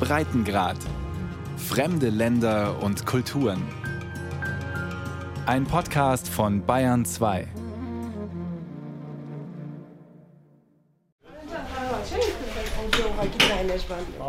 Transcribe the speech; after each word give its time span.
Breitengrad. 0.00 0.76
Fremde 1.56 2.08
Länder 2.08 2.82
und 2.82 3.04
Kulturen. 3.04 3.62
Ein 5.46 5.64
Podcast 5.64 6.28
von 6.28 6.64
Bayern 6.64 7.04
2. 7.04 7.48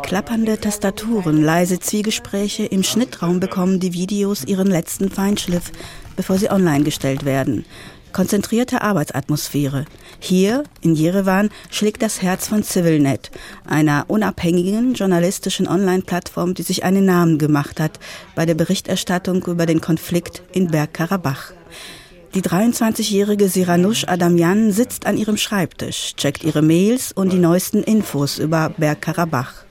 Klappernde 0.02 0.58
Tastaturen, 0.58 1.42
leise 1.42 1.78
Zwiegespräche, 1.78 2.64
im 2.64 2.82
Schnittraum 2.82 3.40
bekommen 3.40 3.80
die 3.80 3.92
Videos 3.92 4.44
ihren 4.44 4.66
letzten 4.66 5.10
Feinschliff, 5.10 5.70
bevor 6.16 6.38
sie 6.38 6.50
online 6.50 6.84
gestellt 6.84 7.24
werden. 7.24 7.64
Konzentrierte 8.12 8.82
Arbeitsatmosphäre. 8.82 9.84
Hier, 10.18 10.64
in 10.80 10.94
Jerewan, 10.94 11.50
schlägt 11.70 12.02
das 12.02 12.22
Herz 12.22 12.48
von 12.48 12.62
CivilNet, 12.62 13.30
einer 13.64 14.04
unabhängigen 14.08 14.94
journalistischen 14.94 15.68
Online-Plattform, 15.68 16.54
die 16.54 16.62
sich 16.62 16.84
einen 16.84 17.04
Namen 17.04 17.38
gemacht 17.38 17.80
hat 17.80 18.00
bei 18.34 18.46
der 18.46 18.54
Berichterstattung 18.54 19.44
über 19.44 19.66
den 19.66 19.80
Konflikt 19.80 20.42
in 20.52 20.68
Bergkarabach. 20.68 21.52
Die 22.34 22.42
23-jährige 22.42 23.48
Siranush 23.48 24.04
Adamyan 24.06 24.70
sitzt 24.70 25.06
an 25.06 25.16
ihrem 25.16 25.36
Schreibtisch, 25.36 26.14
checkt 26.16 26.44
ihre 26.44 26.62
Mails 26.62 27.10
und 27.10 27.32
die 27.32 27.38
neuesten 27.38 27.82
Infos 27.82 28.38
über 28.38 28.72
Bergkarabach. 28.76 29.64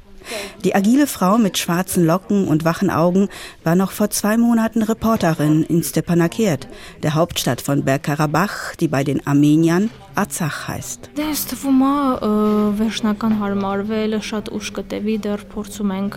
Die 0.63 0.75
agile 0.75 1.07
Frau 1.07 1.37
mit 1.37 1.57
schwarzen 1.57 2.05
Locken 2.05 2.47
und 2.47 2.65
wachen 2.65 2.89
Augen 2.89 3.29
war 3.63 3.75
noch 3.75 3.91
vor 3.91 4.09
zwei 4.09 4.37
Monaten 4.37 4.83
Reporterin 4.83 5.63
in 5.63 5.83
Stepanakert, 5.83 6.67
der 7.03 7.15
Hauptstadt 7.15 7.61
von 7.61 7.83
Bergkarabach, 7.83 8.75
die 8.75 8.87
bei 8.87 9.03
den 9.03 9.25
Armeniern 9.25 9.89
Arzach 10.19 10.67
heißt. 10.67 11.11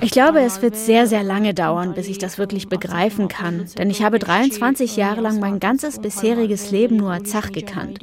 Ich 0.00 0.10
glaube, 0.10 0.40
es 0.40 0.60
wird 0.60 0.76
sehr, 0.76 1.06
sehr 1.06 1.22
lange 1.22 1.54
dauern, 1.54 1.94
bis 1.94 2.08
ich 2.08 2.18
das 2.18 2.36
wirklich 2.36 2.68
begreifen 2.68 3.28
kann, 3.28 3.66
denn 3.78 3.90
ich 3.90 4.02
habe 4.02 4.18
23 4.18 4.96
Jahre 4.96 5.20
lang 5.20 5.38
mein 5.38 5.60
ganzes 5.60 6.00
bisheriges 6.00 6.72
Leben 6.72 6.96
nur 6.96 7.12
Arzach 7.12 7.52
gekannt. 7.52 8.00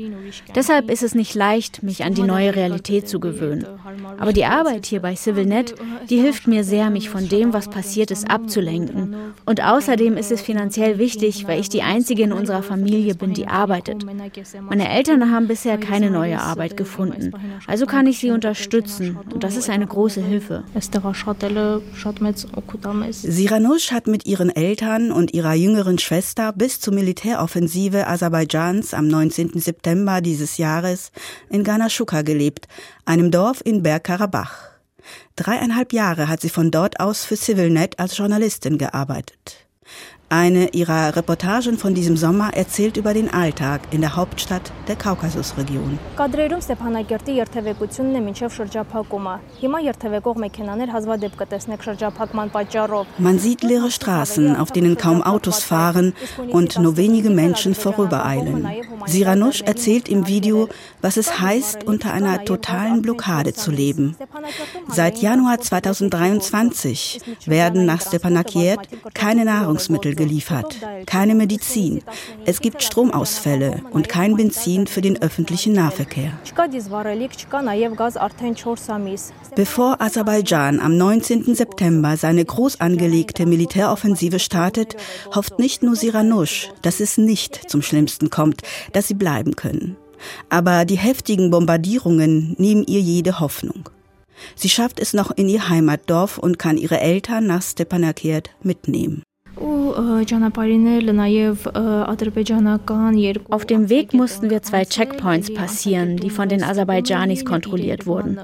Deshalb 0.56 0.90
ist 0.90 1.04
es 1.04 1.16
nicht 1.16 1.36
leicht, 1.36 1.84
mich 1.84 2.06
an 2.06 2.14
die 2.14 2.24
neue 2.24 2.56
Realität 2.56 3.10
zu 3.10 3.20
gewöhnen. 3.20 3.66
Aber 4.20 4.32
die 4.32 4.46
Arbeit 4.46 4.86
hier 4.86 5.02
bei 5.02 5.18
CivilNet, 5.18 5.76
die 6.10 6.22
hilft 6.22 6.48
mir 6.48 6.64
sehr, 6.64 6.90
mich 6.92 7.10
von 7.10 7.28
dem, 7.28 7.52
was 7.52 7.70
passiert 7.70 8.10
ist, 8.10 8.30
abzulenken. 8.30 9.34
Und 9.46 9.62
außerdem 9.62 10.16
ist 10.16 10.32
es 10.32 10.40
finanziell 10.42 10.98
wichtig, 10.98 11.46
weil 11.46 11.60
ich 11.60 11.68
die 11.68 11.84
Einzige 11.84 12.24
in 12.24 12.32
unserer 12.32 12.64
Familie 12.64 13.16
bin, 13.16 13.34
die 13.34 13.48
arbeitet. 13.48 14.06
Meine 14.62 14.90
Eltern 14.90 15.30
haben 15.30 15.48
bisher 15.50 15.78
keine 15.78 15.89
neue 16.10 16.40
Arbeit 16.40 16.78
gefunden. 16.78 17.32
Also 17.68 17.86
kann 17.86 18.08
ich 18.08 18.20
sie 18.20 18.32
unterstützen 18.32 19.18
und 19.34 19.44
das 19.44 19.56
ist 19.56 19.70
eine 19.70 19.88
große 19.88 20.22
Hilfe. 20.22 20.64
Siranush 23.22 23.92
hat 23.92 24.08
mit 24.08 24.26
ihren 24.26 24.50
Eltern 24.50 25.12
und 25.12 25.34
ihrer 25.34 25.54
jüngeren 25.54 25.98
Schwester 25.98 26.54
bis 26.54 26.80
zur 26.80 26.94
Militäroffensive 26.94 28.08
Aserbaidschans 28.08 28.94
am 28.94 29.08
19. 29.08 29.60
September 29.60 30.22
dieses 30.22 30.58
Jahres 30.58 31.12
in 31.50 31.64
Ganashuka 31.64 32.22
gelebt, 32.22 32.68
einem 33.06 33.32
Dorf 33.32 33.62
in 33.64 33.84
Bergkarabach. 33.84 34.70
Dreieinhalb 35.36 35.94
Jahre 35.94 36.28
hat 36.28 36.42
sie 36.42 36.50
von 36.50 36.72
dort 36.72 37.00
aus 37.00 37.26
für 37.26 37.38
CivilNet 37.38 38.00
als 38.00 38.18
Journalistin 38.18 38.78
gearbeitet. 38.78 39.69
Eine 40.32 40.70
ihrer 40.74 41.16
Reportagen 41.16 41.80
von 41.80 41.96
diesem 41.96 42.16
Sommer 42.16 42.54
erzählt 42.54 42.98
über 42.98 43.16
den 43.16 43.34
Alltag 43.34 43.82
in 43.90 44.02
der 44.02 44.16
Hauptstadt 44.16 44.72
der 44.88 44.96
Kaukasusregion. 44.96 45.98
Man 53.18 53.40
sieht 53.40 53.64
leere 53.64 53.90
Straßen, 53.90 54.56
auf 54.56 54.72
denen 54.72 54.98
kaum 54.98 55.24
Autos 55.24 55.64
fahren 55.64 56.14
und 56.50 56.78
nur 56.78 56.96
wenige 56.96 57.32
Menschen 57.32 57.74
vorübereilen. 57.74 58.68
Siranush 59.08 59.62
erzählt 59.62 60.08
im 60.08 60.28
Video, 60.28 60.70
was 61.02 61.18
es 61.18 61.40
heißt, 61.40 61.86
unter 61.86 62.14
einer 62.14 62.46
totalen 62.46 63.02
Blockade 63.02 63.54
zu 63.54 63.72
leben. 63.72 64.16
Seit 64.90 65.24
Januar 65.24 65.60
2023 65.60 67.20
werden 67.48 67.86
nach 67.86 68.02
Stepanakert 68.02 68.88
keine 69.16 69.46
Nahrungsmittel 69.46 70.19
geliefert, 70.20 70.76
keine 71.06 71.34
Medizin. 71.34 72.04
Es 72.46 72.60
gibt 72.60 72.84
Stromausfälle 72.84 73.82
und 73.92 74.10
kein 74.10 74.36
Benzin 74.36 74.86
für 74.86 75.02
den 75.02 75.22
öffentlichen 75.22 75.74
Nahverkehr. 75.74 76.34
Bevor 79.56 80.02
Aserbaidschan 80.02 80.80
am 80.82 80.98
19. 80.98 81.56
September 81.56 82.18
seine 82.18 82.44
groß 82.44 82.82
angelegte 82.82 83.46
Militäroffensive 83.46 84.40
startet, 84.40 84.98
hofft 85.34 85.58
nicht 85.58 85.82
nur 85.84 85.96
Siranush, 85.96 86.70
dass 86.82 87.00
es 87.00 87.18
nicht 87.18 87.70
zum 87.72 87.82
Schlimmsten 87.82 88.30
kommt, 88.30 88.62
dass 88.92 89.08
sie 89.08 89.14
bleiben 89.14 89.56
können. 89.56 89.96
Aber 90.50 90.84
die 90.84 90.98
heftigen 90.98 91.50
Bombardierungen 91.50 92.56
nehmen 92.58 92.84
ihr 92.88 93.00
jede 93.00 93.40
Hoffnung. 93.40 93.90
Sie 94.56 94.70
schafft 94.70 95.00
es 95.00 95.14
noch 95.14 95.32
in 95.32 95.50
ihr 95.50 95.70
Heimatdorf 95.70 96.38
und 96.38 96.60
kann 96.60 96.78
ihre 96.78 97.00
Eltern 97.00 97.48
nach 97.48 97.62
Stepanakert 97.62 98.50
mitnehmen. 98.64 99.24
Auf 103.50 103.66
dem 103.66 103.90
Weg 103.90 104.14
mussten 104.14 104.50
wir 104.50 104.62
zwei 104.62 104.86
Checkpoints 104.86 105.54
passieren, 105.54 106.18
die 106.18 106.30
von 106.30 106.48
den 106.48 106.64
Aserbaidschanis 106.64 107.44
kontrolliert 107.44 108.06
wurden. 108.06 108.40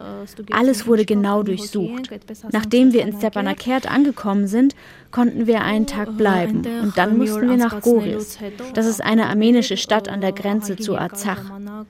Alles 0.52 0.88
wurde 0.88 1.06
genau 1.06 1.44
durchsucht. 1.44 2.10
Nachdem 2.52 2.92
wir 2.94 3.04
in 3.04 3.14
Stepanakert 3.18 3.90
angekommen 3.90 4.48
sind, 4.48 4.76
konnten 5.12 5.48
wir 5.48 5.62
einen 5.62 5.88
Tag 5.88 6.18
bleiben 6.18 6.64
und 6.84 6.98
dann 6.98 7.18
mussten 7.18 7.50
wir 7.50 7.56
nach 7.56 7.80
Goris. 7.82 8.38
Das 8.74 8.86
ist 8.86 9.02
eine 9.02 9.28
armenische 9.28 9.78
Stadt 9.78 10.10
an 10.10 10.20
der 10.20 10.34
Grenze 10.34 10.76
zu 10.76 10.98
Arzach. 10.98 11.42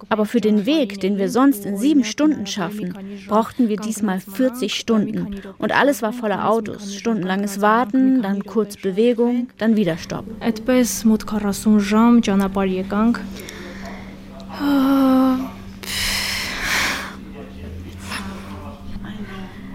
Aber 0.09 0.25
für 0.25 0.41
den 0.41 0.67
Weg, 0.67 0.99
den 0.99 1.17
wir 1.17 1.29
sonst 1.29 1.65
in 1.65 1.77
sieben 1.77 2.03
Stunden 2.03 2.45
schaffen, 2.45 2.93
brauchten 3.27 3.67
wir 3.69 3.77
diesmal 3.77 4.19
40 4.19 4.75
Stunden. 4.75 5.37
Und 5.57 5.75
alles 5.75 6.03
war 6.03 6.13
voller 6.13 6.47
Autos. 6.49 6.93
Stundenlanges 6.93 7.61
Warten, 7.61 8.21
dann 8.21 8.43
kurz 8.45 8.77
Bewegung, 8.77 9.14
dann 9.57 9.75
wieder 9.75 9.97
Stopp. 9.97 10.25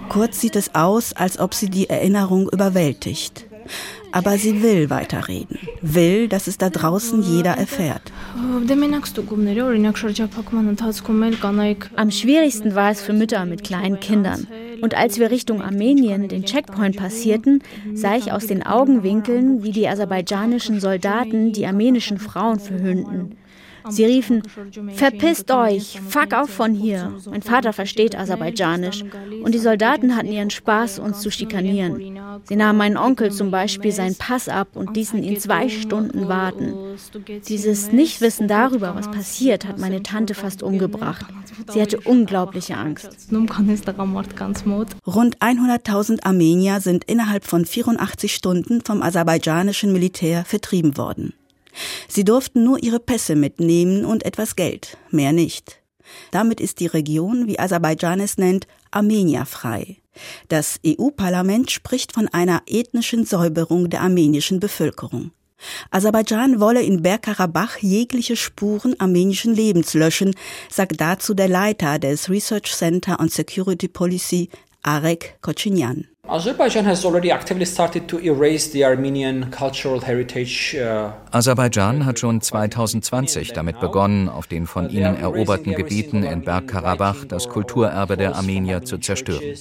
Kurz 0.08 0.40
sieht 0.40 0.56
es 0.56 0.74
aus, 0.74 1.12
als 1.12 1.38
ob 1.38 1.54
sie 1.54 1.70
die 1.70 1.88
Erinnerung 1.88 2.48
überwältigt. 2.50 3.46
Aber 4.12 4.38
sie 4.38 4.62
will 4.62 4.90
weiterreden, 4.90 5.58
will, 5.82 6.28
dass 6.28 6.46
es 6.46 6.58
da 6.58 6.70
draußen 6.70 7.22
jeder 7.22 7.52
erfährt. 7.52 8.12
Am 11.96 12.10
schwierigsten 12.10 12.74
war 12.74 12.90
es 12.90 13.00
für 13.00 13.12
Mütter 13.12 13.44
mit 13.46 13.64
kleinen 13.64 14.00
Kindern. 14.00 14.46
Und 14.80 14.96
als 14.96 15.18
wir 15.18 15.30
Richtung 15.30 15.62
Armenien 15.62 16.28
den 16.28 16.44
Checkpoint 16.44 16.96
passierten, 16.96 17.62
sah 17.94 18.16
ich 18.16 18.32
aus 18.32 18.46
den 18.46 18.64
Augenwinkeln, 18.64 19.62
wie 19.62 19.72
die 19.72 19.88
aserbaidschanischen 19.88 20.80
Soldaten 20.80 21.52
die 21.52 21.66
armenischen 21.66 22.18
Frauen 22.18 22.58
verhöhnten. 22.58 23.36
Sie 23.88 24.04
riefen, 24.04 24.42
verpisst 24.94 25.50
euch, 25.50 26.00
fuck 26.08 26.34
auf 26.34 26.50
von 26.50 26.74
hier. 26.74 27.12
Mein 27.28 27.42
Vater 27.42 27.72
versteht 27.72 28.16
Aserbaidschanisch 28.16 29.04
und 29.42 29.54
die 29.54 29.58
Soldaten 29.58 30.16
hatten 30.16 30.32
ihren 30.32 30.50
Spaß, 30.50 30.98
uns 30.98 31.20
zu 31.20 31.30
schikanieren. 31.30 32.18
Sie 32.44 32.56
nahmen 32.56 32.78
meinen 32.78 32.96
Onkel 32.96 33.30
zum 33.30 33.50
Beispiel 33.50 33.92
seinen 33.92 34.16
Pass 34.16 34.48
ab 34.48 34.68
und 34.74 34.96
ließen 34.96 35.22
ihn 35.22 35.38
zwei 35.38 35.68
Stunden 35.68 36.28
warten. 36.28 36.74
Dieses 37.48 37.92
Nichtwissen 37.92 38.48
darüber, 38.48 38.94
was 38.94 39.10
passiert, 39.10 39.66
hat 39.66 39.78
meine 39.78 40.02
Tante 40.02 40.34
fast 40.34 40.62
umgebracht. 40.62 41.26
Sie 41.72 41.80
hatte 41.80 42.00
unglaubliche 42.00 42.76
Angst. 42.76 43.28
Rund 43.30 43.52
100.000 45.38 46.24
Armenier 46.24 46.80
sind 46.80 47.04
innerhalb 47.04 47.44
von 47.44 47.64
84 47.64 48.34
Stunden 48.34 48.80
vom 48.84 49.02
aserbaidschanischen 49.02 49.92
Militär 49.92 50.44
vertrieben 50.44 50.96
worden. 50.96 51.34
Sie 52.08 52.24
durften 52.24 52.64
nur 52.64 52.82
ihre 52.82 53.00
Pässe 53.00 53.36
mitnehmen 53.36 54.04
und 54.04 54.24
etwas 54.24 54.56
Geld, 54.56 54.96
mehr 55.10 55.32
nicht. 55.32 55.80
Damit 56.30 56.60
ist 56.60 56.80
die 56.80 56.86
Region, 56.86 57.46
wie 57.46 57.58
Aserbaidschan 57.58 58.20
es 58.20 58.36
nennt, 58.36 58.66
armenierfrei. 58.90 59.98
Das 60.48 60.80
EU-Parlament 60.84 61.70
spricht 61.70 62.12
von 62.12 62.28
einer 62.28 62.62
ethnischen 62.66 63.24
Säuberung 63.24 63.90
der 63.90 64.02
armenischen 64.02 64.60
Bevölkerung. 64.60 65.30
Aserbaidschan 65.90 66.58
wolle 66.58 66.82
in 66.82 67.02
Bergkarabach 67.02 67.78
jegliche 67.78 68.36
Spuren 68.36 68.98
armenischen 68.98 69.54
Lebens 69.54 69.94
löschen, 69.94 70.34
sagt 70.70 71.00
dazu 71.00 71.34
der 71.34 71.48
Leiter 71.48 71.98
des 71.98 72.30
Research 72.30 72.72
Center 72.72 73.20
on 73.20 73.28
Security 73.28 73.88
Policy, 73.88 74.48
Arek 74.82 75.38
Kochinyan. 75.42 76.08
Aserbaidschan. 76.30 76.86
Uh, 81.02 81.10
Aserbaidschan 81.32 82.06
hat 82.06 82.20
schon 82.20 82.40
2020 82.40 83.52
damit 83.52 83.80
begonnen, 83.80 84.28
auf 84.28 84.46
den 84.46 84.68
von 84.68 84.88
ihnen 84.90 85.16
eroberten 85.16 85.74
Gebieten 85.74 86.22
in 86.22 86.42
Bergkarabach 86.42 87.24
das 87.24 87.48
Kulturerbe 87.48 88.16
der 88.16 88.36
Armenier 88.36 88.84
zu 88.84 88.98
zerstören. 88.98 89.56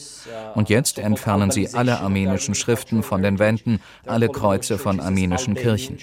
Und 0.54 0.70
jetzt 0.70 1.00
entfernen 1.00 1.50
sie 1.50 1.74
alle 1.74 2.02
armenischen 2.02 2.54
Schriften 2.54 3.02
von 3.02 3.24
den 3.24 3.40
Wänden, 3.40 3.80
alle 4.06 4.30
Kreuze 4.30 4.78
von 4.78 5.00
armenischen 5.00 5.56
Kirchen. 5.56 5.98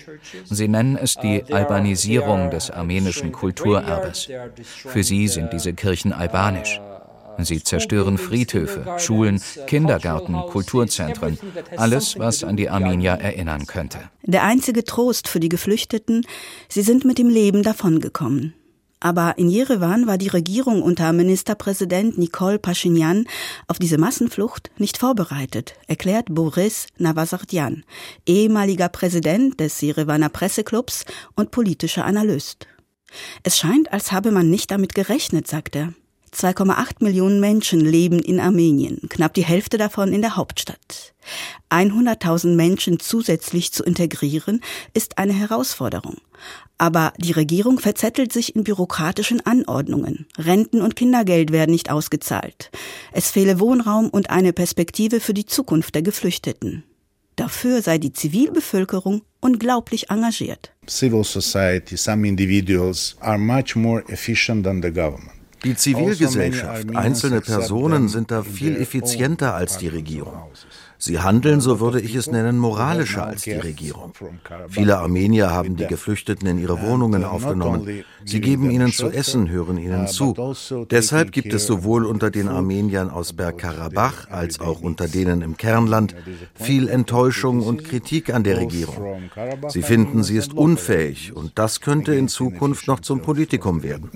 Sie 0.46 0.66
nennen 0.66 0.98
es 1.00 1.14
die 1.14 1.44
Albanisierung 1.44 2.50
des 2.50 2.72
armenischen 2.72 3.30
Kulturerbes. 3.30 4.28
Für 4.64 5.04
sie 5.04 5.28
sind 5.28 5.52
diese 5.52 5.74
Kirchen 5.74 6.12
albanisch. 6.12 6.80
Sie 7.38 7.62
zerstören 7.62 8.18
Friedhöfe, 8.18 8.96
Schulen, 8.98 9.40
Kindergärten, 9.66 10.34
Kulturzentren, 10.34 11.38
alles, 11.76 12.18
was 12.18 12.44
an 12.44 12.56
die 12.56 12.70
Armenier 12.70 13.12
erinnern 13.12 13.66
könnte. 13.66 13.98
Der 14.22 14.44
einzige 14.44 14.84
Trost 14.84 15.28
für 15.28 15.40
die 15.40 15.48
Geflüchteten, 15.48 16.26
sie 16.68 16.82
sind 16.82 17.04
mit 17.04 17.18
dem 17.18 17.28
Leben 17.28 17.62
davongekommen. 17.62 18.54
Aber 19.00 19.36
in 19.36 19.50
Jerewan 19.50 20.06
war 20.06 20.16
die 20.16 20.28
Regierung 20.28 20.82
unter 20.82 21.12
Ministerpräsident 21.12 22.16
Nikol 22.16 22.58
Pashinyan 22.58 23.26
auf 23.68 23.78
diese 23.78 23.98
Massenflucht 23.98 24.70
nicht 24.78 24.96
vorbereitet, 24.96 25.74
erklärt 25.86 26.26
Boris 26.30 26.86
Navasardyan, 26.96 27.84
ehemaliger 28.26 28.88
Präsident 28.88 29.60
des 29.60 29.80
Jerewaner 29.80 30.30
Presseclubs 30.30 31.04
und 31.34 31.50
politischer 31.50 32.06
Analyst. 32.06 32.66
Es 33.42 33.58
scheint, 33.58 33.92
als 33.92 34.12
habe 34.12 34.32
man 34.32 34.50
nicht 34.50 34.70
damit 34.70 34.94
gerechnet, 34.94 35.46
sagt 35.46 35.76
er. 35.76 35.92
2,8 36.36 37.02
Millionen 37.02 37.40
Menschen 37.40 37.80
leben 37.80 38.18
in 38.18 38.40
Armenien, 38.40 39.00
knapp 39.08 39.32
die 39.32 39.44
Hälfte 39.44 39.78
davon 39.78 40.12
in 40.12 40.20
der 40.20 40.36
Hauptstadt. 40.36 41.14
100.000 41.70 42.54
Menschen 42.54 43.00
zusätzlich 43.00 43.72
zu 43.72 43.82
integrieren, 43.82 44.60
ist 44.92 45.16
eine 45.16 45.32
Herausforderung. 45.32 46.16
Aber 46.76 47.14
die 47.16 47.32
Regierung 47.32 47.78
verzettelt 47.78 48.34
sich 48.34 48.54
in 48.54 48.64
bürokratischen 48.64 49.44
Anordnungen. 49.46 50.26
Renten 50.36 50.82
und 50.82 50.94
Kindergeld 50.94 51.52
werden 51.52 51.72
nicht 51.72 51.90
ausgezahlt. 51.90 52.70
Es 53.12 53.30
fehle 53.30 53.58
Wohnraum 53.58 54.10
und 54.10 54.28
eine 54.28 54.52
Perspektive 54.52 55.20
für 55.20 55.32
die 55.32 55.46
Zukunft 55.46 55.94
der 55.94 56.02
Geflüchteten. 56.02 56.84
Dafür 57.36 57.80
sei 57.80 57.96
die 57.96 58.12
Zivilbevölkerung 58.12 59.22
unglaublich 59.40 60.10
engagiert. 60.10 60.72
Civil 60.86 61.24
society, 61.24 61.96
some 61.96 62.28
individuals 62.28 63.16
are 63.20 63.38
much 63.38 63.74
more 63.74 64.02
efficient 64.08 64.64
than 64.64 64.82
the 64.82 64.90
government. 64.90 65.32
Die 65.64 65.74
Zivilgesellschaft, 65.74 66.94
einzelne 66.94 67.40
Personen 67.40 68.08
sind 68.08 68.30
da 68.30 68.42
viel 68.42 68.76
effizienter 68.76 69.54
als 69.54 69.78
die 69.78 69.88
Regierung. 69.88 70.42
Sie 70.98 71.18
handeln, 71.18 71.60
so 71.60 71.80
würde 71.80 72.00
ich 72.00 72.14
es 72.14 72.30
nennen, 72.30 72.58
moralischer 72.58 73.26
als 73.26 73.42
die 73.42 73.52
Regierung. 73.52 74.12
Viele 74.68 74.98
Armenier 74.98 75.50
haben 75.50 75.76
die 75.76 75.86
Geflüchteten 75.86 76.48
in 76.48 76.58
ihre 76.58 76.80
Wohnungen 76.82 77.24
aufgenommen. 77.24 78.04
Sie 78.24 78.40
geben 78.40 78.70
ihnen 78.70 78.92
zu 78.92 79.10
essen, 79.10 79.48
hören 79.48 79.78
ihnen 79.78 80.08
zu. 80.08 80.34
Deshalb 80.90 81.32
gibt 81.32 81.52
es 81.52 81.66
sowohl 81.66 82.06
unter 82.06 82.30
den 82.30 82.48
Armeniern 82.48 83.10
aus 83.10 83.32
Bergkarabach 83.32 84.30
als 84.30 84.60
auch 84.60 84.80
unter 84.80 85.08
denen 85.08 85.42
im 85.42 85.56
Kernland 85.56 86.14
viel 86.54 86.88
Enttäuschung 86.88 87.62
und 87.62 87.84
Kritik 87.84 88.32
an 88.32 88.42
der 88.42 88.58
Regierung. 88.58 89.30
Sie 89.68 89.82
finden, 89.82 90.22
sie 90.22 90.36
ist 90.36 90.54
unfähig 90.54 91.34
und 91.34 91.52
das 91.56 91.80
könnte 91.80 92.14
in 92.14 92.28
Zukunft 92.28 92.88
noch 92.88 93.00
zum 93.00 93.20
Politikum 93.20 93.82
werden. 93.82 94.10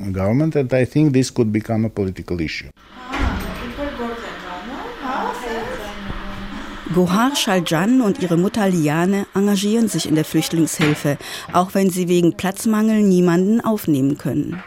Gohar 6.92 7.36
Shaljan 7.36 8.00
und 8.00 8.20
ihre 8.20 8.36
Mutter 8.36 8.68
Liane 8.68 9.26
engagieren 9.32 9.86
sich 9.86 10.08
in 10.08 10.16
der 10.16 10.24
Flüchtlingshilfe, 10.24 11.18
auch 11.52 11.72
wenn 11.72 11.88
sie 11.88 12.08
wegen 12.08 12.36
Platzmangel 12.36 13.02
niemanden 13.02 13.60
aufnehmen 13.60 14.18
können. 14.18 14.60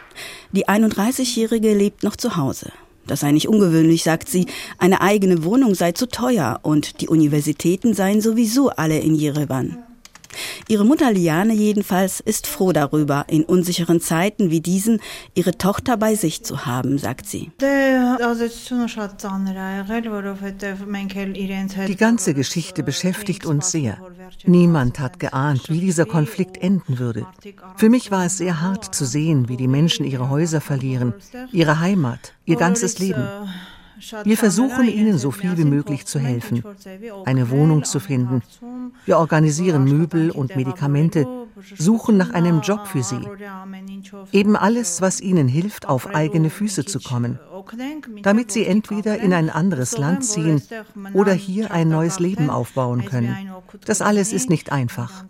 Die 0.50 0.66
31-Jährige 0.66 1.74
lebt 1.74 2.02
noch 2.02 2.16
zu 2.16 2.38
Hause. 2.38 2.72
Das 3.06 3.20
sei 3.20 3.32
nicht 3.32 3.46
ungewöhnlich, 3.46 4.04
sagt 4.04 4.30
sie. 4.30 4.46
Eine 4.78 5.02
eigene 5.02 5.44
Wohnung 5.44 5.74
sei 5.74 5.92
zu 5.92 6.08
teuer 6.08 6.60
und 6.62 7.02
die 7.02 7.08
Universitäten 7.08 7.92
seien 7.92 8.22
sowieso 8.22 8.70
alle 8.70 8.98
in 9.00 9.14
Jerewan. 9.14 9.76
Ihre 10.68 10.84
Mutter 10.84 11.12
Liane 11.12 11.54
jedenfalls 11.54 12.20
ist 12.20 12.46
froh 12.46 12.72
darüber, 12.72 13.24
in 13.28 13.44
unsicheren 13.44 14.00
Zeiten 14.00 14.50
wie 14.50 14.60
diesen 14.60 15.00
ihre 15.34 15.52
Tochter 15.58 15.96
bei 15.96 16.14
sich 16.14 16.42
zu 16.42 16.66
haben, 16.66 16.98
sagt 16.98 17.26
sie. 17.26 17.50
Die 21.88 21.96
ganze 21.96 22.34
Geschichte 22.34 22.82
beschäftigt 22.82 23.46
uns 23.46 23.70
sehr. 23.70 23.98
Niemand 24.44 24.98
hat 24.98 25.18
geahnt, 25.20 25.70
wie 25.70 25.80
dieser 25.80 26.06
Konflikt 26.06 26.56
enden 26.58 26.98
würde. 26.98 27.26
Für 27.76 27.88
mich 27.88 28.10
war 28.10 28.26
es 28.26 28.38
sehr 28.38 28.60
hart 28.60 28.94
zu 28.94 29.04
sehen, 29.04 29.48
wie 29.48 29.56
die 29.56 29.68
Menschen 29.68 30.04
ihre 30.04 30.28
Häuser 30.30 30.60
verlieren, 30.60 31.14
ihre 31.52 31.80
Heimat, 31.80 32.34
ihr 32.44 32.56
ganzes 32.56 32.98
Leben. 32.98 33.26
Wir 34.24 34.36
versuchen 34.36 34.88
ihnen 34.88 35.18
so 35.18 35.30
viel 35.30 35.56
wie 35.56 35.64
möglich 35.64 36.06
zu 36.06 36.18
helfen, 36.18 36.62
eine 37.24 37.50
Wohnung 37.50 37.84
zu 37.84 38.00
finden. 38.00 38.42
Wir 39.04 39.18
organisieren 39.18 39.84
Möbel 39.84 40.30
und 40.30 40.56
Medikamente, 40.56 41.26
suchen 41.76 42.16
nach 42.16 42.30
einem 42.30 42.60
Job 42.60 42.86
für 42.86 43.02
sie. 43.02 43.20
Eben 44.32 44.56
alles, 44.56 45.00
was 45.00 45.20
ihnen 45.20 45.48
hilft, 45.48 45.86
auf 45.88 46.14
eigene 46.14 46.50
Füße 46.50 46.84
zu 46.84 47.00
kommen, 47.00 47.38
damit 48.22 48.50
sie 48.50 48.66
entweder 48.66 49.18
in 49.18 49.32
ein 49.32 49.50
anderes 49.50 49.96
Land 49.96 50.24
ziehen 50.24 50.62
oder 51.12 51.32
hier 51.32 51.70
ein 51.70 51.88
neues 51.88 52.18
Leben 52.18 52.50
aufbauen 52.50 53.04
können. 53.04 53.50
Das 53.86 54.02
alles 54.02 54.32
ist 54.32 54.50
nicht 54.50 54.72
einfach. 54.72 55.24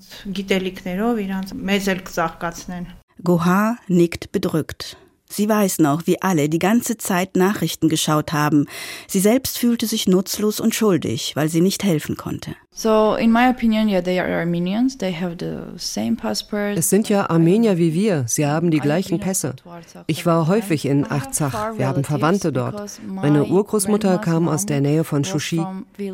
Gohar 3.23 3.77
nickt 3.87 4.33
bedrückt. 4.33 4.97
Sie 5.35 5.49
weiß 5.49 5.81
noch, 5.81 6.07
wie 6.07 6.23
alle 6.23 6.49
die 6.49 6.61
ganze 6.61 6.97
Zeit 6.97 7.35
Nachrichten 7.35 7.89
geschaut 7.89 8.33
haben. 8.33 8.67
Sie 9.09 9.19
selbst 9.19 9.59
fühlte 9.59 9.87
sich 9.87 10.07
nutzlos 10.07 10.61
und 10.61 10.77
schuldig, 10.77 11.35
weil 11.35 11.49
sie 11.49 11.61
nicht 11.61 11.83
helfen 11.83 12.17
konnte. 12.17 12.55
Es 12.77 12.83
sind 16.91 17.09
ja 17.09 17.31
Armenier 17.31 17.79
wie 17.79 17.95
wir. 17.95 18.25
Sie 18.29 18.47
haben 18.47 18.71
die 18.71 18.81
gleichen 18.81 19.21
Pässe. 19.21 19.57
Ich 20.07 20.27
war 20.27 20.47
häufig 20.47 20.87
in 20.87 21.05
Arzach. 21.05 21.77
Wir 21.77 21.89
haben 21.89 22.05
Verwandte 22.05 22.53
dort. 22.53 22.93
Meine 23.07 23.45
Urgroßmutter 23.45 24.19
kam 24.19 24.49
aus 24.49 24.67
der 24.67 24.81
Nähe 24.81 25.03
von 25.03 25.25
Shushi. 25.25 25.65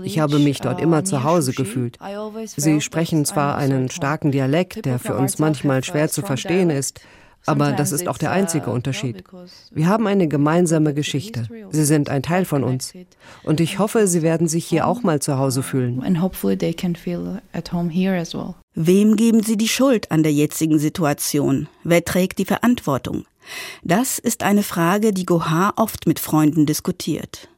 Ich 0.03 0.19
habe 0.19 0.39
mich 0.39 0.61
dort 0.61 0.81
immer 0.81 1.05
zu 1.05 1.25
Hause 1.25 1.53
gefühlt. 1.53 1.99
Sie 2.45 2.81
sprechen 2.81 3.27
zwar 3.27 3.57
einen 3.57 3.91
starken 3.91 4.33
Dialekt, 4.33 4.87
der 4.87 4.99
für 4.99 5.15
uns 5.15 5.39
manchmal 5.39 5.85
schwer 5.85 6.09
zu 6.09 6.23
verstehen 6.23 6.71
ist. 6.71 7.03
Aber 7.47 7.73
das 7.73 7.93
ist 7.93 8.07
auch 8.07 8.19
der 8.19 8.33
einzige 8.33 8.71
uh, 8.71 8.75
Unterschied. 8.75 9.25
Wir 9.71 9.87
haben 9.87 10.07
eine 10.07 10.29
gemeinsame 10.29 10.95
Geschichte. 10.95 11.49
Sie 11.71 11.85
sind 11.85 12.11
ein 12.11 12.23
Teil 12.23 12.45
von 12.45 12.65
uns. 12.65 12.93
Und 13.43 13.61
ich 13.61 13.79
hoffe, 13.79 14.07
Sie 14.07 14.23
werden 14.23 14.47
sich 14.47 14.67
hier 14.67 14.87
auch 14.87 15.03
mal 15.03 15.21
zu 15.21 15.39
Hause 15.39 15.63
fühlen. 15.63 16.01
Wem 18.75 19.17
geben 19.17 19.43
Sie 19.43 19.57
die 19.57 19.69
Schuld 19.69 20.11
an 20.11 20.23
der 20.23 20.33
jetzigen 20.33 20.79
Situation? 20.79 21.69
Wer 21.83 22.05
trägt 22.05 22.39
die 22.39 22.45
Verantwortung? 22.45 23.25
Das 23.83 24.19
ist 24.19 24.43
eine 24.43 24.63
Frage, 24.63 25.13
die 25.13 25.27
Gohar 25.27 25.75
oft 25.77 26.07
mit 26.07 26.21
Freunden 26.21 26.67
diskutiert. 26.67 27.49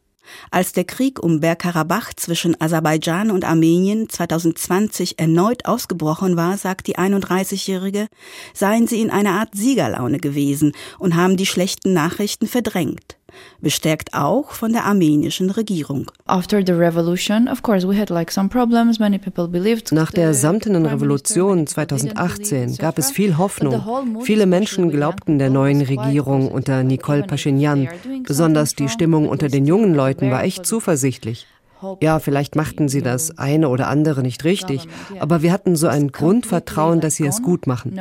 Als 0.51 0.73
der 0.73 0.85
Krieg 0.85 1.23
um 1.23 1.41
Bergkarabach 1.41 2.13
zwischen 2.15 2.61
Aserbaidschan 2.61 3.31
und 3.31 3.45
Armenien 3.45 4.09
2020 4.09 5.19
erneut 5.19 5.67
ausgebrochen 5.67 6.37
war, 6.37 6.57
sagt 6.57 6.87
die 6.87 6.97
31-Jährige, 6.97 8.09
seien 8.55 8.87
sie 8.87 9.01
in 9.01 9.11
einer 9.11 9.33
Art 9.33 9.55
Siegerlaune 9.55 10.19
gewesen 10.19 10.73
und 10.99 11.17
haben 11.17 11.37
die 11.37 11.47
schlechten 11.47 11.93
Nachrichten 11.93 12.47
verdrängt 12.47 13.17
bestärkt 13.61 14.15
auch 14.15 14.51
von 14.53 14.73
der 14.73 14.85
armenischen 14.85 15.51
Regierung. 15.51 16.11
Nach 19.91 20.11
der 20.11 20.35
samtenen 20.35 20.87
Revolution 20.87 21.67
2018 21.67 22.77
gab 22.77 22.99
es 22.99 23.11
viel 23.11 23.39
Hoffnung. 23.39 24.23
Viele 24.23 24.47
Menschen 24.47 24.91
glaubten 24.91 25.39
der 25.39 25.51
neuen 25.51 25.81
Regierung 25.83 26.51
unter 26.51 26.83
Nicole 26.83 27.25
Pashinyan. 27.25 27.89
Besonders 28.25 28.75
die 28.75 28.89
Stimmung 28.89 29.29
unter 29.29 29.49
den 29.49 29.67
jungen 29.67 29.95
Leuten 29.95 30.31
war 30.31 30.45
echt 30.45 30.67
zuversichtlich. 30.67 31.47
Ja, 32.01 32.19
vielleicht 32.19 32.57
machten 32.57 32.89
sie 32.89 33.03
das 33.03 33.39
eine 33.39 33.69
oder 33.69 33.89
andere 33.89 34.23
nicht 34.23 34.45
richtig, 34.45 34.89
aber 35.19 35.43
wir 35.43 35.53
hatten 35.53 35.77
so 35.77 35.89
ein 35.89 36.13
Grundvertrauen, 36.13 37.01
dass 37.01 37.17
sie 37.17 37.27
es 37.27 37.43
gut 37.43 37.67
machen. 37.67 37.99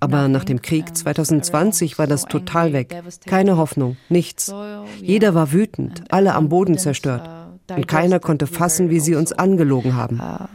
Aber 0.00 0.28
nach 0.28 0.44
dem 0.44 0.60
Krieg 0.60 0.96
2020 0.96 1.98
war 1.98 2.06
das 2.06 2.24
total 2.26 2.72
weg. 2.72 3.02
Keine 3.26 3.56
Hoffnung, 3.56 3.96
nichts. 4.08 4.52
Jeder 5.00 5.34
war 5.34 5.52
wütend, 5.52 6.04
alle 6.10 6.34
am 6.34 6.48
Boden 6.48 6.78
zerstört. 6.78 7.28
Und 7.70 7.88
keiner 7.88 8.20
konnte 8.20 8.46
fassen, 8.46 8.90
wie 8.90 9.00
sie 9.00 9.14
uns 9.14 9.32
angelogen 9.32 9.96
haben. 9.96 10.20
Uh, 10.20 10.46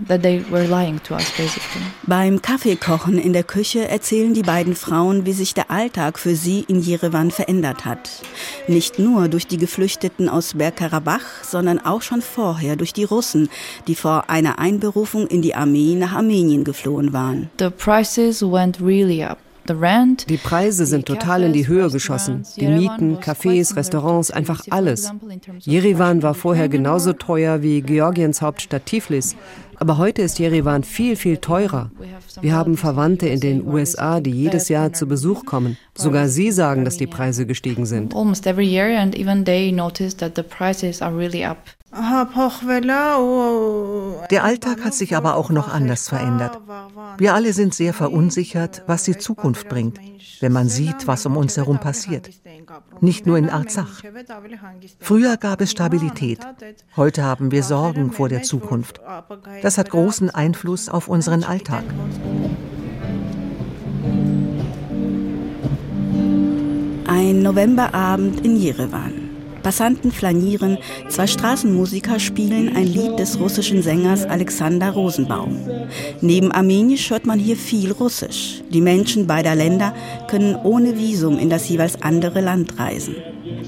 Beim 2.05 2.41
Kaffeekochen 2.41 3.17
in 3.17 3.33
der 3.33 3.43
Küche 3.43 3.87
erzählen 3.87 4.35
die 4.35 4.43
beiden 4.43 4.75
Frauen, 4.75 5.25
wie 5.25 5.33
sich 5.33 5.55
der 5.55 5.71
Alltag 5.71 6.19
für 6.19 6.35
sie 6.35 6.65
in 6.67 6.79
Jerewan 6.79 7.31
verändert 7.31 7.85
hat. 7.85 8.21
Nicht 8.67 8.99
nur 8.99 9.27
durch 9.27 9.47
die 9.47 9.57
Geflüchteten 9.57 10.29
aus 10.29 10.53
Bergkarabach, 10.53 11.43
sondern 11.43 11.79
auch 11.79 12.03
schon 12.03 12.21
vorher 12.21 12.75
durch 12.75 12.93
die 12.93 13.05
Russen, 13.05 13.49
die 13.87 13.95
vor 13.95 14.29
einer 14.29 14.59
Einberufung 14.59 15.25
in 15.25 15.41
die 15.41 15.55
Armee 15.55 15.95
nach 15.95 16.13
Armenien 16.13 16.63
geflohen 16.63 17.11
waren. 17.11 17.49
The 17.57 17.71
prices 17.71 18.43
went 18.43 18.79
really 18.79 19.23
up. 19.23 19.39
Die 19.69 20.37
Preise 20.37 20.85
sind 20.85 21.05
total 21.05 21.43
in 21.43 21.53
die 21.53 21.67
Höhe 21.67 21.89
geschossen. 21.89 22.43
Die 22.57 22.67
Mieten, 22.67 23.17
Cafés, 23.17 23.75
Restaurants, 23.75 24.31
einfach 24.31 24.63
alles. 24.69 25.11
Jerewan 25.59 26.23
war 26.23 26.33
vorher 26.33 26.69
genauso 26.69 27.13
teuer 27.13 27.61
wie 27.61 27.81
Georgiens 27.81 28.41
Hauptstadt 28.41 28.85
Tiflis. 28.85 29.35
Aber 29.75 29.97
heute 29.97 30.21
ist 30.23 30.39
Jerewan 30.39 30.83
viel, 30.83 31.15
viel 31.15 31.37
teurer. 31.37 31.89
Wir 32.41 32.53
haben 32.53 32.75
Verwandte 32.75 33.29
in 33.29 33.39
den 33.39 33.65
USA, 33.65 34.19
die 34.19 34.31
jedes 34.31 34.67
Jahr 34.67 34.91
zu 34.91 35.07
Besuch 35.07 35.45
kommen. 35.45 35.77
Sogar 35.95 36.27
sie 36.27 36.51
sagen, 36.51 36.83
dass 36.83 36.97
die 36.97 37.07
Preise 37.07 37.45
gestiegen 37.45 37.85
sind. 37.85 38.13
Almost 38.13 38.45
every 38.45 38.67
year 38.67 38.99
and 38.99 39.15
even 39.15 39.45
they 39.45 39.71
notice 39.71 40.17
that 40.17 40.35
the 40.35 40.43
prices 40.43 41.01
are 41.01 41.15
really 41.15 41.45
up. 41.45 41.59
Der 44.31 44.43
Alltag 44.43 44.83
hat 44.85 44.93
sich 44.93 45.15
aber 45.15 45.35
auch 45.35 45.49
noch 45.49 45.73
anders 45.73 46.07
verändert. 46.07 46.59
Wir 47.17 47.33
alle 47.33 47.51
sind 47.53 47.73
sehr 47.73 47.95
verunsichert, 47.95 48.83
was 48.85 49.05
die 49.05 49.17
Zukunft 49.17 49.69
bringt, 49.69 49.99
wenn 50.39 50.51
man 50.51 50.69
sieht, 50.69 51.07
was 51.07 51.25
um 51.25 51.35
uns 51.35 51.57
herum 51.57 51.79
passiert. 51.79 52.29
Nicht 53.01 53.25
nur 53.25 53.37
in 53.37 53.49
Arzach. 53.49 54.03
Früher 54.99 55.37
gab 55.37 55.61
es 55.61 55.71
Stabilität. 55.71 56.39
Heute 56.95 57.23
haben 57.23 57.49
wir 57.51 57.63
Sorgen 57.63 58.11
vor 58.11 58.29
der 58.29 58.43
Zukunft. 58.43 59.01
Das 59.63 59.79
hat 59.79 59.89
großen 59.89 60.29
Einfluss 60.29 60.89
auf 60.89 61.07
unseren 61.07 61.43
Alltag. 61.43 61.83
Ein 67.07 67.41
Novemberabend 67.41 68.45
in 68.45 68.55
Jerewan. 68.57 69.18
Passanten 69.69 70.11
flanieren, 70.11 70.79
zwei 71.09 71.27
Straßenmusiker 71.27 72.19
spielen 72.19 72.75
ein 72.75 72.87
Lied 72.87 73.19
des 73.19 73.39
russischen 73.39 73.83
Sängers 73.83 74.25
Alexander 74.25 74.89
Rosenbaum. 74.89 75.59
Neben 76.21 76.51
Armenisch 76.51 77.11
hört 77.11 77.27
man 77.27 77.37
hier 77.37 77.55
viel 77.55 77.91
Russisch. 77.91 78.63
Die 78.71 78.81
Menschen 78.81 79.27
beider 79.27 79.53
Länder 79.53 79.93
können 80.27 80.55
ohne 80.55 80.97
Visum 80.97 81.37
in 81.37 81.51
das 81.51 81.69
jeweils 81.69 82.01
andere 82.01 82.41
Land 82.41 82.79
reisen. 82.79 83.17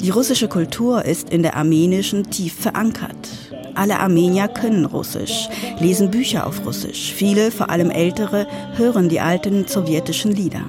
Die 0.02 0.10
russische 0.10 0.48
Kultur 0.48 1.06
ist 1.06 1.30
in 1.30 1.44
der 1.44 1.56
armenischen 1.56 2.32
tief 2.32 2.56
verankert. 2.56 3.30
Alle 3.76 4.00
Armenier 4.00 4.48
können 4.48 4.86
Russisch, 4.86 5.50
lesen 5.80 6.10
Bücher 6.10 6.48
auf 6.48 6.66
Russisch. 6.66 7.14
Viele, 7.16 7.52
vor 7.52 7.70
allem 7.70 7.92
ältere, 7.92 8.48
hören 8.74 9.08
die 9.08 9.20
alten 9.20 9.68
sowjetischen 9.68 10.32
Lieder. 10.32 10.64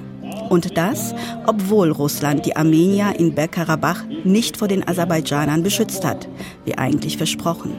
Und 0.49 0.77
das, 0.77 1.13
obwohl 1.45 1.91
Russland 1.91 2.45
die 2.45 2.55
Armenier 2.55 3.13
in 3.17 3.33
Bergkarabach 3.33 4.03
nicht 4.23 4.57
vor 4.57 4.67
den 4.67 4.87
Aserbaidschanern 4.87 5.63
beschützt 5.63 6.05
hat, 6.05 6.27
wie 6.65 6.77
eigentlich 6.77 7.17
versprochen. 7.17 7.73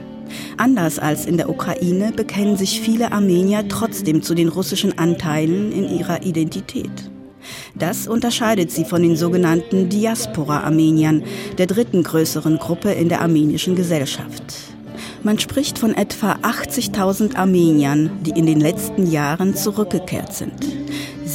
Anders 0.56 0.99
als 0.99 1.26
in 1.26 1.37
der 1.37 1.49
Ukraine 1.49 2.12
bekennen 2.12 2.56
sich 2.56 2.80
viele 2.80 3.12
Armenier 3.12 3.68
trotzdem 3.68 4.23
zu 4.23 4.35
den 4.35 4.49
russischen 4.49 4.99
Anteilen 4.99 5.73
in 5.73 5.99
ihrer 5.99 6.23
Identität. 6.23 7.11
Das 7.75 8.09
unterscheidet 8.09 8.71
sie 8.71 8.85
von 8.85 9.02
den 9.02 9.16
sogenannten 9.16 9.88
Diaspora-Armeniern, 9.88 11.25
der 11.59 11.66
dritten 11.66 12.02
größeren 12.02 12.59
Gruppe 12.59 12.92
in 12.92 13.09
der 13.09 13.21
armenischen 13.21 13.75
Gesellschaft. 13.75 14.42
Man 15.23 15.38
spricht 15.38 15.78
von 15.78 15.94
etwa 15.94 16.33
80.000 16.42 17.37
Armeniern, 17.37 18.11
die 18.23 18.38
in 18.38 18.47
den 18.47 18.61
letzten 18.61 19.11
Jahren 19.11 19.54
zurückgekehrt 19.54 20.35
sind. 20.35 20.52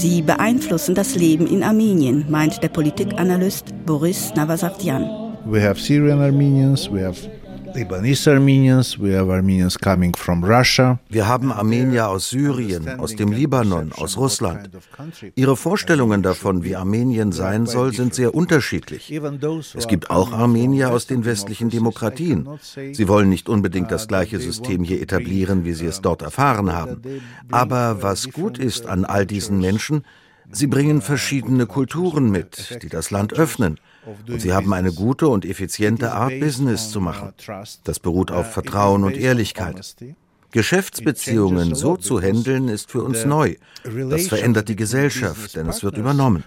Sie 0.01 0.21
beeinflussen 0.21 0.95
das 0.95 1.15
Leben 1.15 1.45
in 1.45 1.61
Armenien, 1.61 2.23
meint 2.29 2.63
der 2.63 2.69
Politikanalyst 2.69 3.65
Boris 3.85 4.31
Navasartian. 4.33 5.35
We 5.45 5.61
have 5.61 5.77
Syrian 5.77 6.21
Armenians, 6.21 6.89
we 6.89 7.03
have 7.03 7.17
Lebanese 7.73 8.31
Armenians, 8.31 8.99
we 8.99 9.15
have 9.15 9.31
Armenians 9.31 9.77
coming 9.77 10.15
from 10.15 10.43
Russia. 10.43 10.99
Wir 11.09 11.27
haben 11.27 11.51
Armenier 11.51 12.09
aus 12.09 12.29
Syrien, 12.29 12.99
aus 12.99 13.15
dem 13.15 13.31
Libanon, 13.31 13.91
aus 13.93 14.17
Russland. 14.17 14.69
Ihre 15.35 15.55
Vorstellungen 15.55 16.21
davon, 16.21 16.63
wie 16.63 16.75
Armenien 16.75 17.31
sein 17.31 17.65
soll, 17.65 17.93
sind 17.93 18.13
sehr 18.13 18.33
unterschiedlich. 18.33 19.11
Es 19.75 19.87
gibt 19.87 20.09
auch 20.09 20.31
Armenier 20.31 20.91
aus 20.91 21.07
den 21.07 21.25
westlichen 21.25 21.69
Demokratien. 21.69 22.47
Sie 22.93 23.07
wollen 23.07 23.29
nicht 23.29 23.49
unbedingt 23.49 23.91
das 23.91 24.07
gleiche 24.07 24.39
System 24.39 24.83
hier 24.83 25.01
etablieren, 25.01 25.65
wie 25.65 25.73
sie 25.73 25.85
es 25.85 26.01
dort 26.01 26.21
erfahren 26.21 26.73
haben. 26.73 27.01
Aber 27.51 28.01
was 28.01 28.31
gut 28.31 28.57
ist 28.57 28.87
an 28.87 29.05
all 29.05 29.25
diesen 29.25 29.59
Menschen, 29.59 30.03
sie 30.51 30.67
bringen 30.67 31.01
verschiedene 31.01 31.65
Kulturen 31.65 32.29
mit, 32.29 32.79
die 32.81 32.89
das 32.89 33.11
Land 33.11 33.33
öffnen. 33.33 33.79
Und 34.27 34.41
sie 34.41 34.53
haben 34.53 34.73
eine 34.73 34.91
gute 34.91 35.27
und 35.27 35.45
effiziente 35.45 36.13
Art, 36.13 36.39
Business 36.39 36.89
zu 36.89 37.01
machen. 37.01 37.33
Das 37.83 37.99
beruht 37.99 38.31
auf 38.31 38.51
Vertrauen 38.51 39.03
und 39.03 39.17
Ehrlichkeit. 39.17 39.95
Geschäftsbeziehungen 40.51 41.75
so 41.75 41.95
zu 41.95 42.19
handeln, 42.19 42.69
ist 42.69 42.89
für 42.89 43.03
uns 43.03 43.25
neu. 43.25 43.55
Das 44.09 44.27
verändert 44.27 44.67
die 44.69 44.75
Gesellschaft, 44.75 45.55
denn 45.55 45.67
es 45.67 45.83
wird 45.83 45.97
übernommen. 45.97 46.43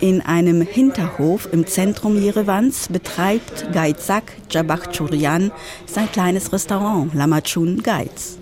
In 0.00 0.22
einem 0.22 0.62
Hinterhof 0.62 1.46
im 1.52 1.66
Zentrum 1.66 2.16
Jerevans 2.16 2.88
betreibt 2.88 3.70
Gaizak 3.74 4.32
Jabachchurian 4.50 5.52
sein 5.84 6.10
kleines 6.10 6.54
Restaurant 6.54 7.12
Lamachun 7.12 7.82
Gaiz. 7.82 8.38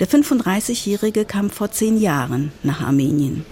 Der 0.00 0.08
35-Jährige 0.08 1.24
kam 1.24 1.48
vor 1.48 1.70
zehn 1.70 1.96
Jahren 1.96 2.50
nach 2.64 2.80
Armenien. 2.80 3.46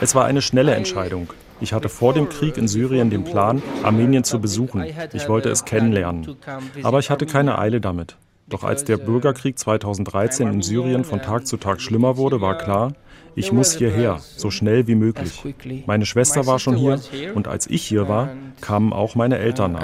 Es 0.00 0.14
war 0.16 0.24
eine 0.24 0.42
schnelle 0.42 0.74
Entscheidung. 0.74 1.32
Ich 1.60 1.72
hatte 1.72 1.88
vor 1.88 2.12
dem 2.12 2.28
Krieg 2.28 2.56
in 2.56 2.66
Syrien 2.66 3.10
den 3.10 3.22
Plan, 3.22 3.62
Armenien 3.84 4.24
zu 4.24 4.40
besuchen. 4.40 4.84
Ich 5.12 5.28
wollte 5.28 5.48
es 5.48 5.64
kennenlernen. 5.64 6.36
Aber 6.82 6.98
ich 6.98 7.08
hatte 7.08 7.26
keine 7.26 7.56
Eile 7.56 7.80
damit. 7.80 8.16
Doch 8.48 8.64
als 8.64 8.82
der 8.84 8.96
Bürgerkrieg 8.96 9.58
2013 9.58 10.48
in 10.48 10.62
Syrien 10.62 11.04
von 11.04 11.20
Tag 11.20 11.46
zu 11.46 11.56
Tag 11.58 11.80
schlimmer 11.80 12.16
wurde, 12.16 12.40
war 12.40 12.56
klar, 12.56 12.94
ich 13.38 13.52
muss 13.52 13.76
hierher, 13.76 14.20
so 14.36 14.50
schnell 14.50 14.86
wie 14.86 14.94
möglich. 14.94 15.42
Meine 15.86 16.06
Schwester 16.06 16.46
war 16.46 16.58
schon 16.58 16.76
hier 16.76 17.00
und 17.34 17.48
als 17.48 17.66
ich 17.68 17.84
hier 17.84 18.08
war, 18.08 18.30
kamen 18.60 18.92
auch 18.92 19.14
meine 19.14 19.38
Eltern 19.38 19.72
nach. 19.72 19.82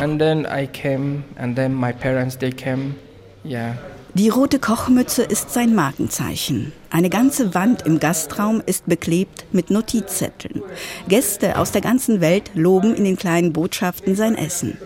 Die 4.16 4.28
rote 4.28 4.58
Kochmütze 4.60 5.22
ist 5.24 5.52
sein 5.52 5.74
Markenzeichen. 5.74 6.72
Eine 6.90 7.10
ganze 7.10 7.52
Wand 7.54 7.82
im 7.82 7.98
Gastraum 7.98 8.62
ist 8.64 8.86
beklebt 8.86 9.46
mit 9.50 9.70
Notizzetteln. 9.70 10.62
Gäste 11.08 11.58
aus 11.58 11.72
der 11.72 11.80
ganzen 11.80 12.20
Welt 12.20 12.52
loben 12.54 12.94
in 12.94 13.02
den 13.02 13.16
kleinen 13.16 13.52
Botschaften 13.52 14.14
sein 14.14 14.36
Essen. 14.36 14.78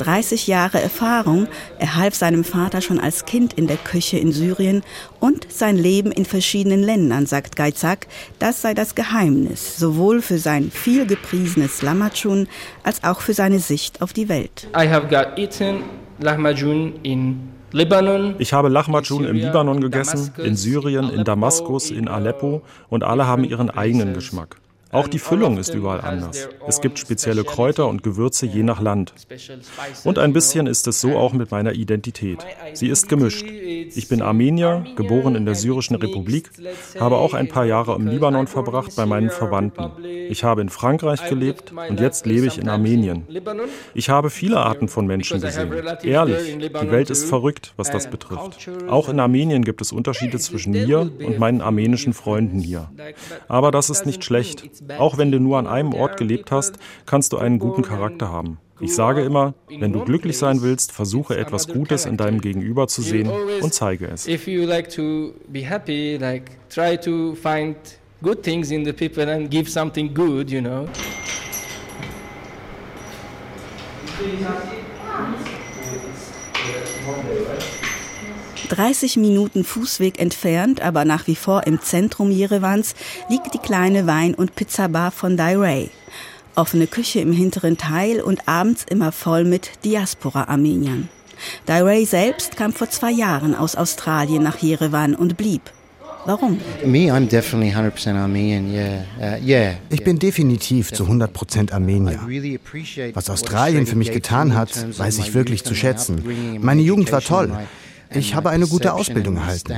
30 0.00 0.46
Jahre 0.46 0.80
Erfahrung. 0.80 1.46
Er 1.78 1.96
half 1.96 2.14
seinem 2.14 2.44
Vater 2.44 2.80
schon 2.80 2.98
als 2.98 3.24
Kind 3.26 3.52
in 3.52 3.66
der 3.66 3.76
Küche 3.76 4.18
in 4.18 4.32
Syrien 4.32 4.82
und 5.20 5.46
sein 5.50 5.76
Leben 5.76 6.10
in 6.10 6.24
verschiedenen 6.24 6.82
Ländern, 6.82 7.26
sagt 7.26 7.56
Geizak. 7.56 8.06
Das 8.38 8.62
sei 8.62 8.74
das 8.74 8.94
Geheimnis, 8.94 9.76
sowohl 9.76 10.22
für 10.22 10.38
sein 10.38 10.70
viel 10.70 11.06
gepriesenes 11.06 11.82
Lamachun 11.82 12.48
als 12.82 13.04
auch 13.04 13.20
für 13.20 13.34
seine 13.34 13.58
Sicht 13.58 14.02
auf 14.02 14.12
die 14.12 14.28
Welt. 14.28 14.68
I 14.74 14.88
have 14.88 15.08
got 15.08 15.38
eaten 15.38 15.82
Lahmacun 16.18 16.94
in 17.02 17.50
ich 17.72 18.52
habe 18.52 18.68
Lahmacun 18.68 19.24
im 19.24 19.36
Libanon 19.36 19.80
gegessen, 19.80 20.32
in 20.38 20.56
Syrien, 20.56 21.08
in 21.08 21.22
Damaskus, 21.22 21.92
in 21.92 22.08
Aleppo 22.08 22.62
und 22.88 23.04
alle 23.04 23.28
haben 23.28 23.44
ihren 23.44 23.70
eigenen 23.70 24.12
Geschmack. 24.12 24.56
Auch 24.92 25.08
die 25.08 25.18
Füllung 25.18 25.58
ist 25.58 25.74
überall 25.74 26.00
anders. 26.00 26.48
Es 26.66 26.80
gibt 26.80 26.98
spezielle 26.98 27.44
Kräuter 27.44 27.88
und 27.88 28.02
Gewürze 28.02 28.46
je 28.46 28.62
nach 28.62 28.80
Land. 28.80 29.14
Und 30.04 30.18
ein 30.18 30.32
bisschen 30.32 30.66
ist 30.66 30.86
es 30.88 31.00
so 31.00 31.16
auch 31.16 31.32
mit 31.32 31.50
meiner 31.50 31.72
Identität. 31.72 32.38
Sie 32.72 32.88
ist 32.88 33.08
gemischt. 33.08 33.44
Ich 33.46 34.08
bin 34.08 34.22
Armenier, 34.22 34.84
geboren 34.96 35.34
in 35.34 35.44
der 35.44 35.54
syrischen 35.54 35.96
Republik, 35.96 36.50
habe 36.98 37.16
auch 37.16 37.34
ein 37.34 37.48
paar 37.48 37.66
Jahre 37.66 37.94
im 37.94 38.06
Libanon 38.06 38.46
verbracht 38.46 38.96
bei 38.96 39.06
meinen 39.06 39.30
Verwandten. 39.30 39.90
Ich 40.28 40.44
habe 40.44 40.60
in 40.60 40.68
Frankreich 40.68 41.28
gelebt 41.28 41.72
und 41.72 42.00
jetzt 42.00 42.26
lebe 42.26 42.46
ich 42.46 42.58
in 42.58 42.68
Armenien. 42.68 43.26
Ich 43.94 44.10
habe 44.10 44.30
viele 44.30 44.58
Arten 44.58 44.88
von 44.88 45.06
Menschen 45.06 45.40
gesehen. 45.40 45.72
Ehrlich, 46.02 46.58
die 46.58 46.90
Welt 46.90 47.10
ist 47.10 47.24
verrückt, 47.24 47.74
was 47.76 47.90
das 47.90 48.10
betrifft. 48.10 48.68
Auch 48.88 49.08
in 49.08 49.20
Armenien 49.20 49.64
gibt 49.64 49.80
es 49.80 49.92
Unterschiede 49.92 50.38
zwischen 50.38 50.72
mir 50.72 51.00
und 51.00 51.38
meinen 51.38 51.60
armenischen 51.60 52.12
Freunden 52.12 52.60
hier. 52.60 52.90
Aber 53.48 53.70
das 53.70 53.90
ist 53.90 54.06
nicht 54.06 54.24
schlecht. 54.24 54.68
Auch 54.98 55.18
wenn 55.18 55.30
du 55.30 55.38
nur 55.38 55.58
an 55.58 55.66
einem 55.66 55.92
Ort 55.92 56.16
gelebt 56.16 56.50
hast, 56.50 56.78
kannst 57.06 57.32
du 57.32 57.38
einen 57.38 57.58
guten 57.58 57.82
Charakter 57.82 58.30
haben. 58.30 58.58
Ich 58.80 58.94
sage 58.94 59.20
immer, 59.22 59.52
wenn 59.68 59.92
du 59.92 60.04
glücklich 60.04 60.38
sein 60.38 60.62
willst, 60.62 60.92
versuche 60.92 61.36
etwas 61.36 61.68
Gutes 61.68 62.06
in 62.06 62.16
deinem 62.16 62.40
Gegenüber 62.40 62.88
zu 62.88 63.02
sehen 63.02 63.30
und 63.60 63.74
zeige 63.74 64.06
es. 64.06 64.26
If 64.26 64.48
you 64.48 64.64
like 64.64 64.88
to 64.90 65.34
be 65.48 65.60
happy, 65.60 66.16
like 66.16 66.52
try 66.70 66.96
to 66.96 67.34
find 67.34 67.76
good 68.22 68.42
things 68.42 68.70
in 68.70 68.84
the 68.84 68.92
people 68.92 69.30
and 69.30 69.50
give 69.50 69.70
something 69.70 70.14
good, 70.14 70.50
you 70.50 70.60
know. 70.60 70.86
30 78.70 79.16
Minuten 79.16 79.64
Fußweg 79.64 80.20
entfernt, 80.20 80.80
aber 80.80 81.04
nach 81.04 81.26
wie 81.26 81.34
vor 81.34 81.66
im 81.66 81.80
Zentrum 81.82 82.30
Jerevans, 82.30 82.94
liegt 83.28 83.52
die 83.52 83.58
kleine 83.58 84.06
Wein- 84.06 84.34
und 84.34 84.54
Pizzabar 84.54 85.10
von 85.10 85.36
Dairay. 85.36 85.90
Offene 86.54 86.86
Küche 86.86 87.20
im 87.20 87.32
hinteren 87.32 87.78
Teil 87.78 88.20
und 88.20 88.48
abends 88.48 88.84
immer 88.88 89.12
voll 89.12 89.44
mit 89.44 89.70
Diaspora-Armeniern. 89.84 91.08
Dairay 91.66 92.04
selbst 92.04 92.56
kam 92.56 92.72
vor 92.72 92.88
zwei 92.90 93.10
Jahren 93.10 93.54
aus 93.54 93.74
Australien 93.74 94.42
nach 94.42 94.58
Jerewan 94.58 95.14
und 95.16 95.36
blieb. 95.36 95.62
Warum? 96.26 96.60
Uh, 96.84 96.94
ich 99.90 100.04
bin 100.04 100.18
definitiv 100.18 100.92
zu 100.92 101.04
100% 101.04 101.72
Armenier. 101.72 102.20
Was 103.14 103.30
Australien 103.30 103.86
für 103.86 103.96
mich 103.96 104.12
getan 104.12 104.54
hat, 104.54 104.98
weiß 104.98 105.18
ich 105.18 105.34
wirklich 105.34 105.64
zu 105.64 105.74
schätzen. 105.74 106.22
Meine 106.60 106.82
Jugend 106.82 107.10
war 107.10 107.22
toll. 107.22 107.50
Ich 108.12 108.34
habe 108.34 108.50
eine 108.50 108.66
gute 108.66 108.92
Ausbildung 108.94 109.36
erhalten. 109.36 109.74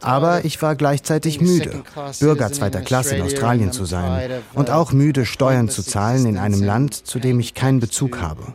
Aber 0.00 0.44
ich 0.44 0.62
war 0.62 0.76
gleichzeitig 0.76 1.40
müde, 1.40 1.82
Bürger 2.20 2.52
zweiter 2.52 2.80
Klasse 2.80 3.16
in 3.16 3.22
Australien 3.22 3.72
zu 3.72 3.84
sein 3.84 4.30
und 4.54 4.70
auch 4.70 4.92
müde, 4.92 5.26
Steuern 5.26 5.68
zu 5.68 5.82
zahlen 5.82 6.26
in 6.26 6.38
einem 6.38 6.62
Land, 6.62 6.94
zu 6.94 7.18
dem 7.18 7.40
ich 7.40 7.54
keinen 7.54 7.80
Bezug 7.80 8.20
habe. 8.20 8.54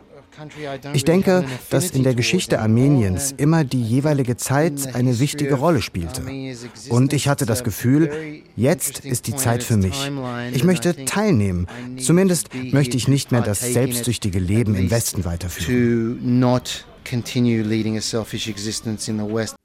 Ich 0.92 1.04
denke, 1.04 1.44
dass 1.68 1.90
in 1.90 2.04
der 2.04 2.14
Geschichte 2.14 2.60
Armeniens 2.60 3.34
immer 3.36 3.64
die 3.64 3.82
jeweilige 3.82 4.36
Zeit 4.36 4.94
eine 4.94 5.18
wichtige 5.18 5.54
Rolle 5.54 5.82
spielte. 5.82 6.22
Und 6.90 7.12
ich 7.12 7.26
hatte 7.28 7.44
das 7.44 7.64
Gefühl, 7.64 8.42
jetzt 8.54 9.04
ist 9.04 9.26
die 9.26 9.34
Zeit 9.34 9.64
für 9.64 9.76
mich. 9.76 10.10
Ich 10.52 10.62
möchte 10.62 11.04
teilnehmen. 11.04 11.66
Zumindest 11.98 12.50
möchte 12.72 12.96
ich 12.96 13.08
nicht 13.08 13.32
mehr 13.32 13.40
das 13.40 13.60
selbstsüchtige 13.60 14.38
Leben 14.38 14.76
im 14.76 14.90
Westen 14.90 15.24
weiterführen. 15.24 16.38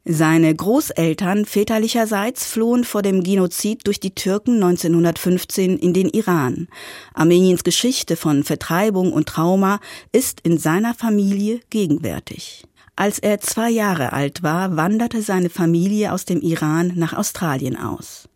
Seine 0.05 0.55
Großeltern 0.55 1.45
väterlicherseits 1.45 2.45
flohen 2.45 2.83
vor 2.83 3.01
dem 3.01 3.23
Genozid 3.23 3.85
durch 3.85 3.99
die 3.99 4.15
Türken 4.15 4.55
1915 4.55 5.77
in 5.77 5.93
den 5.93 6.09
Iran. 6.09 6.67
Armeniens 7.13 7.63
Geschichte 7.63 8.15
von 8.15 8.43
Vertreibung 8.43 9.13
und 9.13 9.27
Trauma 9.27 9.79
ist 10.11 10.39
in 10.41 10.57
seiner 10.57 10.93
Familie 10.93 11.59
gegenwärtig. 11.69 12.63
Als 12.95 13.19
er 13.19 13.39
zwei 13.39 13.69
Jahre 13.69 14.13
alt 14.13 14.43
war, 14.43 14.75
wanderte 14.77 15.21
seine 15.21 15.49
Familie 15.49 16.13
aus 16.13 16.25
dem 16.25 16.41
Iran 16.41 16.93
nach 16.95 17.13
Australien 17.13 17.75
aus. 17.75 18.29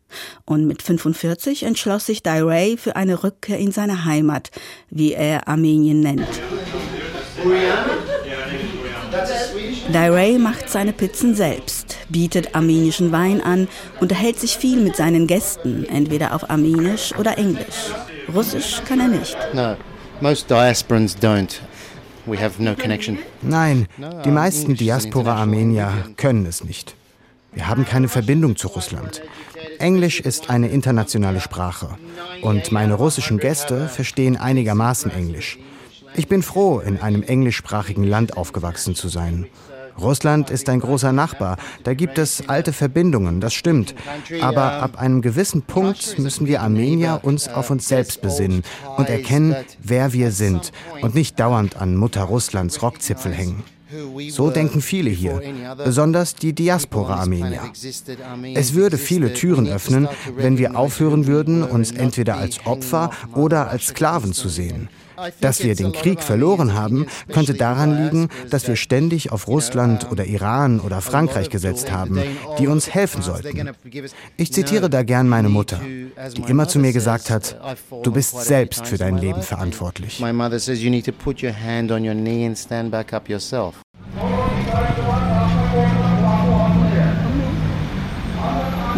Und 0.45 0.65
mit 0.65 0.81
45 0.81 1.63
entschloss 1.63 2.05
sich 2.05 2.23
Dairay 2.23 2.77
für 2.77 2.95
eine 2.95 3.23
Rückkehr 3.23 3.59
in 3.59 3.71
seine 3.71 4.05
Heimat, 4.05 4.51
wie 4.89 5.13
er 5.13 5.47
Armenien 5.47 5.99
nennt. 5.99 6.27
Dairay 9.93 10.37
macht 10.37 10.69
seine 10.69 10.91
Pizzen 10.91 11.33
selbst, 11.33 11.97
bietet 12.09 12.55
armenischen 12.55 13.11
Wein 13.13 13.41
an, 13.41 13.69
unterhält 14.01 14.37
sich 14.37 14.57
viel 14.57 14.81
mit 14.81 14.97
seinen 14.97 15.27
Gästen, 15.27 15.85
entweder 15.85 16.35
auf 16.35 16.49
Armenisch 16.49 17.13
oder 17.17 17.37
Englisch. 17.37 17.93
Russisch 18.33 18.81
kann 18.85 18.99
er 18.99 19.07
nicht. 19.07 19.37
No, 19.53 19.77
most 20.19 20.49
diasporans 20.49 21.17
don't. 21.17 21.61
We 22.25 22.37
have 22.37 22.61
no 22.61 22.75
connection. 22.75 23.19
Nein, 23.41 23.87
die 24.25 24.29
meisten 24.29 24.75
Diaspora-Armenier 24.75 26.09
können 26.17 26.45
es 26.45 26.65
nicht. 26.65 26.95
Wir 27.53 27.67
haben 27.67 27.85
keine 27.85 28.09
Verbindung 28.09 28.57
zu 28.57 28.67
Russland. 28.67 29.21
Englisch 29.79 30.19
ist 30.19 30.49
eine 30.49 30.67
internationale 30.67 31.39
Sprache 31.39 31.97
und 32.41 32.73
meine 32.73 32.95
russischen 32.95 33.37
Gäste 33.37 33.87
verstehen 33.87 34.35
einigermaßen 34.35 35.11
Englisch. 35.11 35.57
Ich 36.15 36.27
bin 36.27 36.43
froh, 36.43 36.79
in 36.79 36.99
einem 36.99 37.23
englischsprachigen 37.23 38.03
Land 38.03 38.35
aufgewachsen 38.35 38.95
zu 38.95 39.07
sein. 39.07 39.47
Russland 39.99 40.49
ist 40.49 40.69
ein 40.69 40.79
großer 40.79 41.11
Nachbar, 41.11 41.57
da 41.83 41.93
gibt 41.93 42.17
es 42.17 42.47
alte 42.47 42.73
Verbindungen, 42.73 43.41
das 43.41 43.53
stimmt. 43.53 43.95
Aber 44.41 44.73
ab 44.73 44.99
einem 44.99 45.21
gewissen 45.21 45.61
Punkt 45.61 46.19
müssen 46.19 46.47
wir 46.47 46.61
Armenier 46.61 47.19
uns 47.23 47.47
auf 47.47 47.69
uns 47.69 47.87
selbst 47.87 48.21
besinnen 48.21 48.63
und 48.97 49.09
erkennen, 49.09 49.55
wer 49.81 50.13
wir 50.13 50.31
sind 50.31 50.71
und 51.01 51.15
nicht 51.15 51.39
dauernd 51.39 51.77
an 51.77 51.95
Mutter 51.95 52.23
Russlands 52.23 52.81
Rockzipfel 52.81 53.33
hängen. 53.33 53.63
So 54.29 54.49
denken 54.49 54.81
viele 54.81 55.09
hier, 55.09 55.41
besonders 55.83 56.35
die 56.35 56.51
Diaspora-Armenier. 56.53 57.61
Es 58.53 58.73
würde 58.73 58.97
viele 58.97 59.33
Türen 59.33 59.67
öffnen, 59.67 60.09
wenn 60.35 60.57
wir 60.57 60.77
aufhören 60.77 61.25
würden, 61.25 61.63
uns 61.63 61.91
entweder 61.91 62.35
als 62.35 62.65
Opfer 62.65 63.11
oder 63.33 63.69
als 63.69 63.87
Sklaven 63.87 64.33
zu 64.33 64.49
sehen. 64.49 64.89
Dass 65.41 65.63
wir 65.63 65.75
den 65.75 65.91
Krieg 65.91 66.21
verloren 66.21 66.73
haben, 66.73 67.07
könnte 67.31 67.53
daran 67.53 68.03
liegen, 68.03 68.29
dass 68.49 68.67
wir 68.67 68.75
ständig 68.75 69.31
auf 69.31 69.47
Russland 69.47 70.11
oder 70.11 70.25
Iran 70.25 70.79
oder 70.79 71.01
Frankreich 71.01 71.49
gesetzt 71.49 71.91
haben, 71.91 72.21
die 72.59 72.67
uns 72.67 72.93
helfen 72.93 73.21
sollten. 73.21 73.71
Ich 74.37 74.53
zitiere 74.53 74.89
da 74.89 75.03
gern 75.03 75.27
meine 75.27 75.49
Mutter, 75.49 75.79
die 76.35 76.41
immer 76.47 76.67
zu 76.67 76.79
mir 76.79 76.93
gesagt 76.93 77.29
hat, 77.29 77.59
du 78.03 78.11
bist 78.11 78.39
selbst 78.41 78.87
für 78.87 78.97
dein 78.97 79.17
Leben 79.17 79.41
verantwortlich. 79.41 80.21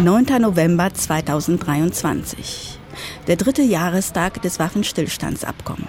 9. 0.02 0.24
November 0.40 0.94
2023. 0.94 2.78
Der 3.26 3.36
dritte 3.36 3.62
Jahrestag 3.62 4.40
des 4.40 4.58
Waffenstillstandsabkommens. 4.58 5.88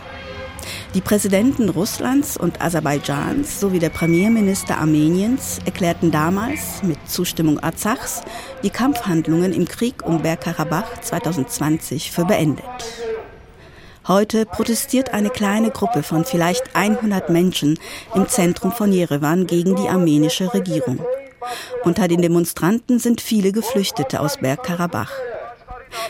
Die 0.93 0.99
Präsidenten 0.99 1.69
Russlands 1.69 2.35
und 2.35 2.61
Aserbaidschans 2.61 3.61
sowie 3.61 3.79
der 3.79 3.89
Premierminister 3.89 4.77
Armeniens 4.77 5.59
erklärten 5.63 6.11
damals 6.11 6.83
mit 6.83 6.97
Zustimmung 7.09 7.59
Arzachs 7.59 8.21
die 8.61 8.69
Kampfhandlungen 8.69 9.53
im 9.53 9.65
Krieg 9.69 10.05
um 10.05 10.21
Bergkarabach 10.21 10.99
2020 10.99 12.11
für 12.11 12.25
beendet. 12.25 12.65
Heute 14.05 14.45
protestiert 14.45 15.13
eine 15.13 15.29
kleine 15.29 15.71
Gruppe 15.71 16.03
von 16.03 16.25
vielleicht 16.25 16.75
100 16.75 17.29
Menschen 17.29 17.79
im 18.13 18.27
Zentrum 18.27 18.73
von 18.73 18.91
Jerewan 18.91 19.47
gegen 19.47 19.77
die 19.77 19.87
armenische 19.87 20.53
Regierung. 20.53 20.99
Unter 21.85 22.09
den 22.09 22.21
Demonstranten 22.21 22.99
sind 22.99 23.21
viele 23.21 23.53
Geflüchtete 23.53 24.19
aus 24.19 24.39
Bergkarabach. 24.39 25.13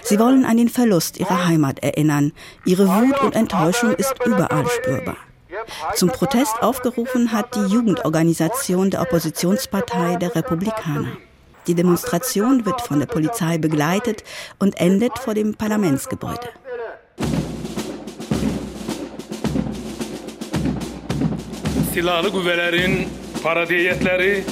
Sie 0.04 0.20
wollen 0.20 0.46
an 0.46 0.58
den 0.58 0.70
Verlust 0.70 1.20
ihrer 1.20 1.48
Heimat 1.48 1.80
erinnern. 1.80 2.32
Ihre 2.66 2.88
Wut 2.88 3.22
und 3.22 3.36
Enttäuschung 3.36 3.94
ist 3.94 4.16
überall 4.26 4.68
spürbar. 4.68 5.18
Zum 5.96 6.10
Protest 6.10 6.62
aufgerufen 6.62 7.32
hat 7.32 7.56
die 7.56 7.74
Jugendorganisation 7.74 8.90
der 8.90 9.02
Oppositionspartei 9.02 10.16
der 10.16 10.36
Republikaner. 10.36 11.18
Die 11.68 11.76
Demonstration 11.76 12.66
wird 12.66 12.82
von 12.82 13.00
der 13.00 13.06
Polizei 13.06 13.58
begleitet 13.58 14.24
und 14.60 14.80
endet 14.80 15.20
vor 15.20 15.34
dem 15.34 15.54
Parlamentsgebäude. 15.54 16.50
Silahlı 21.94 22.30
güvelerin, 22.30 23.10
paradiyetleri 23.44 24.44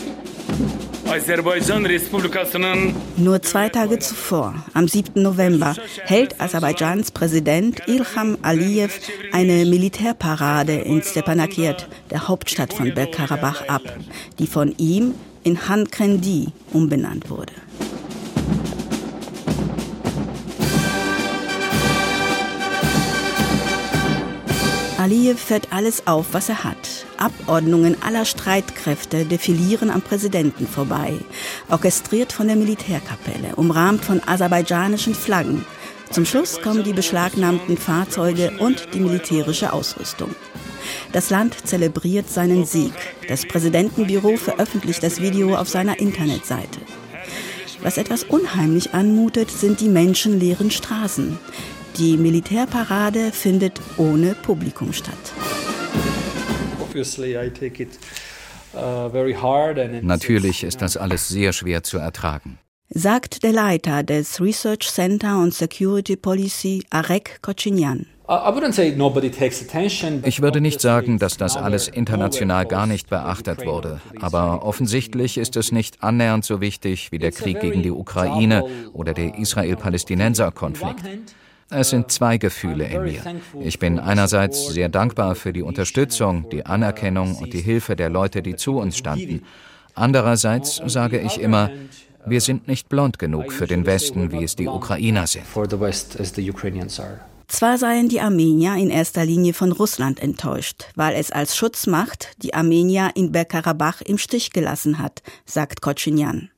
nur 3.17 3.41
zwei 3.41 3.69
Tage 3.69 3.97
zuvor, 3.97 4.53
am 4.75 4.87
7. 4.87 5.21
November, 5.23 5.75
hält 6.05 6.39
Aserbaidschans 6.39 7.09
Präsident 7.09 7.81
Ilham 7.87 8.37
Aliyev 8.43 8.99
eine 9.31 9.65
Militärparade 9.65 10.73
in 10.73 11.01
Stepanakert, 11.01 11.87
der 12.11 12.27
Hauptstadt 12.27 12.73
von 12.73 12.93
Bergkarabach, 12.93 13.67
ab, 13.67 13.81
die 14.37 14.45
von 14.45 14.75
ihm 14.77 15.15
in 15.43 15.67
Han 15.67 15.89
Krendi 15.89 16.49
umbenannt 16.73 17.31
wurde. 17.31 17.53
Aliyev 24.99 25.41
fährt 25.41 25.69
alles 25.71 26.05
auf, 26.05 26.27
was 26.33 26.49
er 26.49 26.63
hat. 26.63 27.08
Abordnungen 27.19 28.01
aller 28.01 28.25
Streitkräfte 28.25 29.25
defilieren 29.25 29.89
am 29.89 30.01
Präsidenten 30.01 30.67
vorbei, 30.67 31.13
orchestriert 31.69 32.31
von 32.31 32.47
der 32.47 32.55
Militärkapelle, 32.55 33.55
umrahmt 33.55 34.05
von 34.05 34.21
aserbaidschanischen 34.25 35.13
Flaggen. 35.13 35.65
Zum 36.11 36.25
Schluss 36.25 36.61
kommen 36.61 36.83
die 36.83 36.93
beschlagnahmten 36.93 37.77
Fahrzeuge 37.77 38.51
und 38.59 38.93
die 38.93 38.99
militärische 38.99 39.73
Ausrüstung. 39.73 40.33
Das 41.11 41.29
Land 41.29 41.67
zelebriert 41.67 42.29
seinen 42.29 42.65
Sieg. 42.65 42.93
Das 43.27 43.45
Präsidentenbüro 43.45 44.37
veröffentlicht 44.37 45.03
das 45.03 45.21
Video 45.21 45.55
auf 45.55 45.69
seiner 45.69 45.99
Internetseite. 45.99 46.79
Was 47.81 47.97
etwas 47.97 48.23
unheimlich 48.23 48.93
anmutet, 48.93 49.51
sind 49.51 49.79
die 49.81 49.89
menschenleeren 49.89 50.71
Straßen. 50.71 51.37
Die 51.97 52.17
Militärparade 52.17 53.31
findet 53.31 53.79
ohne 53.97 54.35
Publikum 54.35 54.93
statt. 54.93 55.15
Uh, 58.71 59.09
Natürlich 60.01 60.63
ist 60.63 60.81
das 60.81 60.95
alles 60.95 61.27
sehr 61.27 61.53
schwer 61.53 61.83
zu 61.83 61.97
ertragen. 61.97 62.59
Sagt 62.91 63.43
der 63.43 63.51
Leiter 63.51 64.03
des 64.03 64.41
Research 64.41 64.89
Center 64.91 65.37
on 65.37 65.51
Security 65.51 66.15
Policy, 66.15 66.83
Arek 66.89 67.39
Kochinyan. 67.41 68.07
Ich 70.23 70.41
würde 70.41 70.61
nicht 70.61 70.81
sagen, 70.81 71.17
dass 71.17 71.37
das 71.37 71.57
alles 71.57 71.87
international 71.87 72.65
gar 72.65 72.85
nicht 72.85 73.09
beachtet 73.09 73.65
wurde, 73.65 74.01
aber 74.19 74.63
offensichtlich 74.63 75.39
ist 75.39 75.55
es 75.55 75.71
nicht 75.71 76.03
annähernd 76.03 76.45
so 76.45 76.61
wichtig 76.61 77.11
wie 77.11 77.17
der 77.17 77.31
Krieg 77.31 77.59
gegen 77.59 77.81
die 77.81 77.89
Ukraine 77.91 78.65
oder 78.93 79.13
der 79.13 79.37
Israel-Palästinenser-Konflikt. 79.39 81.03
Es 81.71 81.91
sind 81.91 82.11
zwei 82.11 82.37
Gefühle 82.37 82.85
in 82.85 83.03
mir. 83.03 83.21
Ich 83.61 83.77
bin 83.77 83.99
einerseits 83.99 84.67
sehr 84.67 84.89
dankbar 84.89 85.35
für 85.35 85.53
die 85.53 85.61
Unterstützung, 85.61 86.49
die 86.49 86.65
Anerkennung 86.65 87.35
und 87.35 87.53
die 87.53 87.61
Hilfe 87.61 87.95
der 87.95 88.09
Leute, 88.09 88.41
die 88.41 88.55
zu 88.55 88.77
uns 88.77 88.97
standen. 88.97 89.43
Andererseits 89.93 90.81
sage 90.87 91.19
ich 91.19 91.39
immer, 91.39 91.69
wir 92.25 92.41
sind 92.41 92.67
nicht 92.67 92.89
blond 92.89 93.19
genug 93.19 93.53
für 93.53 93.67
den 93.67 93.85
Westen, 93.85 94.31
wie 94.31 94.43
es 94.43 94.55
die 94.55 94.67
Ukrainer 94.67 95.27
sind. 95.27 95.45
Zwar 97.47 97.77
seien 97.79 98.09
die 98.09 98.21
Armenier 98.21 98.75
in 98.75 98.91
erster 98.91 99.25
Linie 99.25 99.53
von 99.53 99.71
Russland 99.71 100.19
enttäuscht, 100.19 100.85
weil 100.95 101.15
es 101.15 101.31
als 101.31 101.55
Schutzmacht 101.55 102.29
die 102.43 102.53
Armenier 102.53 103.09
in 103.15 103.31
Bergkarabach 103.31 104.01
im 104.01 104.19
Stich 104.19 104.51
gelassen 104.51 104.99
hat, 104.99 105.23
sagt 105.45 105.81
Kochinyan. 105.81 106.49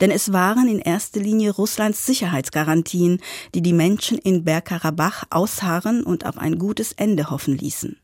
Denn 0.00 0.10
es 0.10 0.32
waren 0.32 0.68
in 0.68 0.78
erster 0.78 1.20
Linie 1.20 1.50
Russlands 1.52 2.06
Sicherheitsgarantien, 2.06 3.20
die 3.54 3.62
die 3.62 3.72
Menschen 3.72 4.18
in 4.18 4.44
Bergkarabach 4.44 5.24
ausharren 5.30 6.02
und 6.02 6.24
auf 6.24 6.38
ein 6.38 6.58
gutes 6.58 6.92
Ende 6.92 7.30
hoffen 7.30 7.56
ließen. 7.56 7.98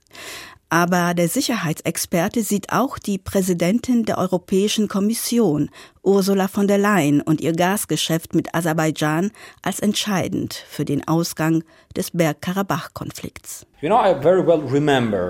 Aber 0.72 1.12
der 1.12 1.29
Sicherheitsexperte 1.29 2.42
sieht 2.42 2.72
auch 2.72 2.98
die 2.98 3.18
Präsidentin 3.18 4.07
der 4.07 4.16
Europäischen 4.16 4.88
Kommission, 4.88 5.68
Ursula 6.03 6.48
von 6.48 6.66
der 6.66 6.79
Leyen, 6.79 7.20
und 7.20 7.42
ihr 7.42 7.53
Gasgeschäft 7.53 8.35
mit 8.35 8.55
Aserbaidschan 8.55 9.33
als 9.61 9.81
entscheidend 9.81 10.55
für 10.55 10.87
den 10.87 11.07
Ausgang 11.07 11.62
des 11.92 12.11
Bergkarabach-Konflikts. 12.11 13.66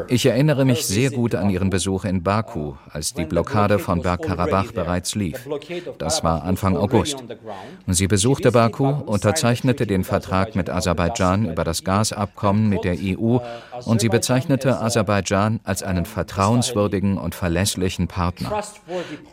Ich 0.08 0.26
erinnere 0.26 0.66
mich 0.66 0.86
sehr 0.86 1.10
gut 1.10 1.34
an 1.34 1.48
Ihren 1.48 1.70
Besuch 1.70 2.04
in 2.04 2.22
Baku, 2.22 2.74
als 2.90 3.14
die 3.14 3.24
Blockade 3.24 3.78
von 3.78 4.02
Bergkarabach 4.02 4.72
bereits 4.72 5.14
lief. 5.14 5.48
Das 5.96 6.22
war 6.22 6.42
Anfang 6.42 6.76
August. 6.76 7.24
Sie 7.86 8.06
besuchte 8.06 8.52
Baku, 8.52 8.88
unterzeichnete 8.88 9.86
den 9.86 10.04
Vertrag 10.04 10.54
mit 10.54 10.68
Aserbaidschan 10.68 11.50
über 11.50 11.64
das 11.64 11.82
Gasabkommen 11.82 12.68
mit 12.68 12.84
der 12.84 12.96
EU 13.00 13.38
und 13.86 14.02
sie 14.02 14.10
bezeichnete 14.10 14.80
Aserbaidschan 14.82 15.60
als 15.64 15.82
einen 15.82 16.04
vertrauenswürdigen 16.04 17.16
und 17.16 17.34
verlässlichen 17.34 18.06
Partner. 18.06 18.62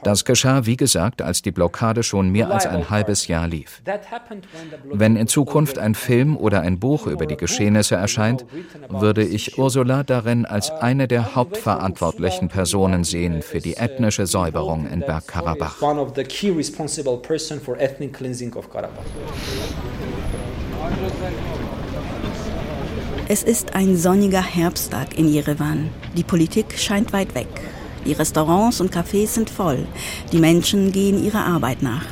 Das 0.02 0.24
geschah, 0.24 0.66
wie 0.66 0.78
gesagt, 0.78 1.22
als 1.22 1.42
die 1.42 1.52
Blockade 1.52 2.04
schon 2.04 2.32
mehr 2.32 2.52
als 2.52 2.66
ein 2.66 2.90
halbes 2.90 3.28
Jahr 3.28 3.48
lief. 3.48 3.82
Wenn 4.86 5.18
in 5.18 5.28
Zukunft 5.28 5.78
ein 5.78 5.94
Film 5.94 6.38
oder 6.38 6.62
ein 6.62 6.80
Buch 6.80 7.06
über 7.06 7.19
die 7.26 7.38
Geschehnisse 7.38 7.96
erscheint, 7.96 8.46
würde 8.90 9.24
ich 9.24 9.58
Ursula 9.58 10.04
darin 10.04 10.46
als 10.46 10.72
eine 10.72 11.08
der 11.08 11.36
hauptverantwortlichen 11.36 12.50
Personen 12.50 13.04
sehen 13.04 13.42
für 13.42 13.60
die 13.60 13.76
ethnische 13.76 14.28
Säuberung 14.28 14.88
in 14.88 15.02
Bergkarabach. 15.02 15.78
Es 23.32 23.44
ist 23.44 23.76
ein 23.76 23.96
sonniger 23.96 24.42
Herbsttag 24.42 25.18
in 25.18 25.32
Jerewan. 25.32 25.90
Die 26.18 26.24
Politik 26.24 26.80
scheint 26.80 27.14
weit 27.14 27.36
weg. 27.36 27.48
Die 28.06 28.14
Restaurants 28.14 28.82
und 28.82 28.92
Cafés 28.92 29.28
sind 29.28 29.52
voll. 29.52 29.86
Die 30.32 30.40
Menschen 30.40 30.92
gehen 30.92 31.24
ihrer 31.24 31.46
Arbeit 31.46 31.84
nach. 31.84 32.06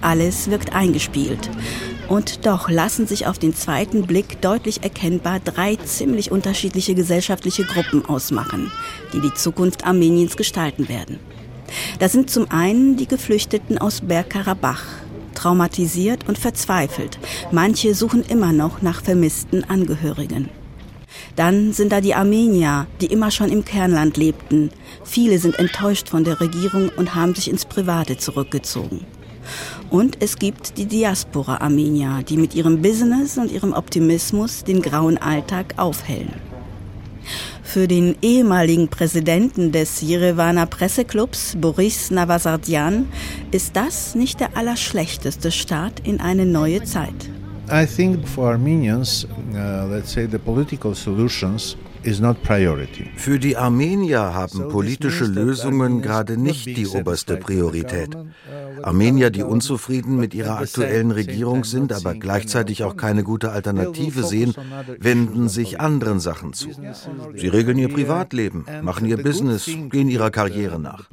Alles 0.00 0.50
wirkt 0.50 0.74
eingespielt. 0.74 1.48
Und 2.08 2.44
doch 2.46 2.68
lassen 2.68 3.06
sich 3.06 3.26
auf 3.26 3.38
den 3.38 3.54
zweiten 3.54 4.06
Blick 4.06 4.40
deutlich 4.42 4.82
erkennbar 4.82 5.40
drei 5.40 5.76
ziemlich 5.76 6.30
unterschiedliche 6.30 6.94
gesellschaftliche 6.94 7.64
Gruppen 7.64 8.04
ausmachen, 8.04 8.70
die 9.12 9.20
die 9.20 9.32
Zukunft 9.32 9.86
Armeniens 9.86 10.36
gestalten 10.36 10.88
werden. 10.88 11.18
Das 11.98 12.12
sind 12.12 12.30
zum 12.30 12.50
einen 12.50 12.96
die 12.96 13.08
Geflüchteten 13.08 13.78
aus 13.78 14.02
Bergkarabach, 14.02 14.82
traumatisiert 15.34 16.28
und 16.28 16.38
verzweifelt. 16.38 17.18
Manche 17.50 17.94
suchen 17.94 18.22
immer 18.22 18.52
noch 18.52 18.82
nach 18.82 19.02
vermissten 19.02 19.64
Angehörigen. 19.64 20.50
Dann 21.36 21.72
sind 21.72 21.90
da 21.90 22.00
die 22.00 22.14
Armenier, 22.14 22.86
die 23.00 23.06
immer 23.06 23.30
schon 23.30 23.50
im 23.50 23.64
Kernland 23.64 24.16
lebten. 24.16 24.70
Viele 25.04 25.38
sind 25.38 25.58
enttäuscht 25.58 26.08
von 26.08 26.24
der 26.24 26.40
Regierung 26.40 26.90
und 26.96 27.14
haben 27.14 27.34
sich 27.34 27.50
ins 27.50 27.64
Private 27.64 28.16
zurückgezogen. 28.18 29.04
Und 29.90 30.16
es 30.20 30.38
gibt 30.38 30.78
die 30.78 30.86
Diaspora 30.86 31.58
Armenier, 31.58 32.22
die 32.28 32.36
mit 32.36 32.54
ihrem 32.54 32.82
Business 32.82 33.38
und 33.38 33.50
ihrem 33.50 33.72
Optimismus 33.72 34.64
den 34.64 34.82
grauen 34.82 35.18
Alltag 35.18 35.74
aufhellen. 35.76 36.34
Für 37.62 37.88
den 37.88 38.16
ehemaligen 38.22 38.88
Präsidenten 38.88 39.72
des 39.72 40.00
Jerewaner 40.00 40.66
Presseclubs, 40.66 41.56
Boris 41.58 42.10
Navasardian, 42.10 43.06
ist 43.50 43.74
das 43.74 44.14
nicht 44.14 44.40
der 44.40 44.56
allerschlechteste 44.56 45.50
Start 45.50 46.00
in 46.00 46.20
eine 46.20 46.46
neue 46.46 46.84
Zeit. 46.84 47.30
I 47.72 47.86
think 47.86 48.28
for 48.28 48.52
Armenians, 48.52 49.26
uh, 49.54 49.88
let's 49.90 50.12
say 50.12 50.28
the 50.30 50.38
political 50.38 50.94
solutions 50.94 51.76
für 53.16 53.38
die 53.38 53.56
Armenier 53.56 54.34
haben 54.34 54.68
politische 54.68 55.24
Lösungen 55.24 56.02
gerade 56.02 56.36
nicht 56.36 56.66
die 56.66 56.86
oberste 56.86 57.36
Priorität. 57.36 58.16
Armenier, 58.82 59.30
die 59.30 59.42
unzufrieden 59.42 60.16
mit 60.16 60.34
ihrer 60.34 60.58
aktuellen 60.58 61.10
Regierung 61.10 61.64
sind, 61.64 61.92
aber 61.92 62.14
gleichzeitig 62.14 62.84
auch 62.84 62.96
keine 62.96 63.22
gute 63.22 63.50
Alternative 63.52 64.24
sehen, 64.24 64.54
wenden 64.98 65.48
sich 65.48 65.80
anderen 65.80 66.20
Sachen 66.20 66.52
zu. 66.52 66.68
Sie 67.34 67.48
regeln 67.48 67.78
ihr 67.78 67.88
Privatleben, 67.88 68.66
machen 68.82 69.06
ihr 69.06 69.16
Business, 69.16 69.64
gehen 69.64 70.08
ihrer 70.08 70.30
Karriere 70.30 70.78
nach. 70.78 71.08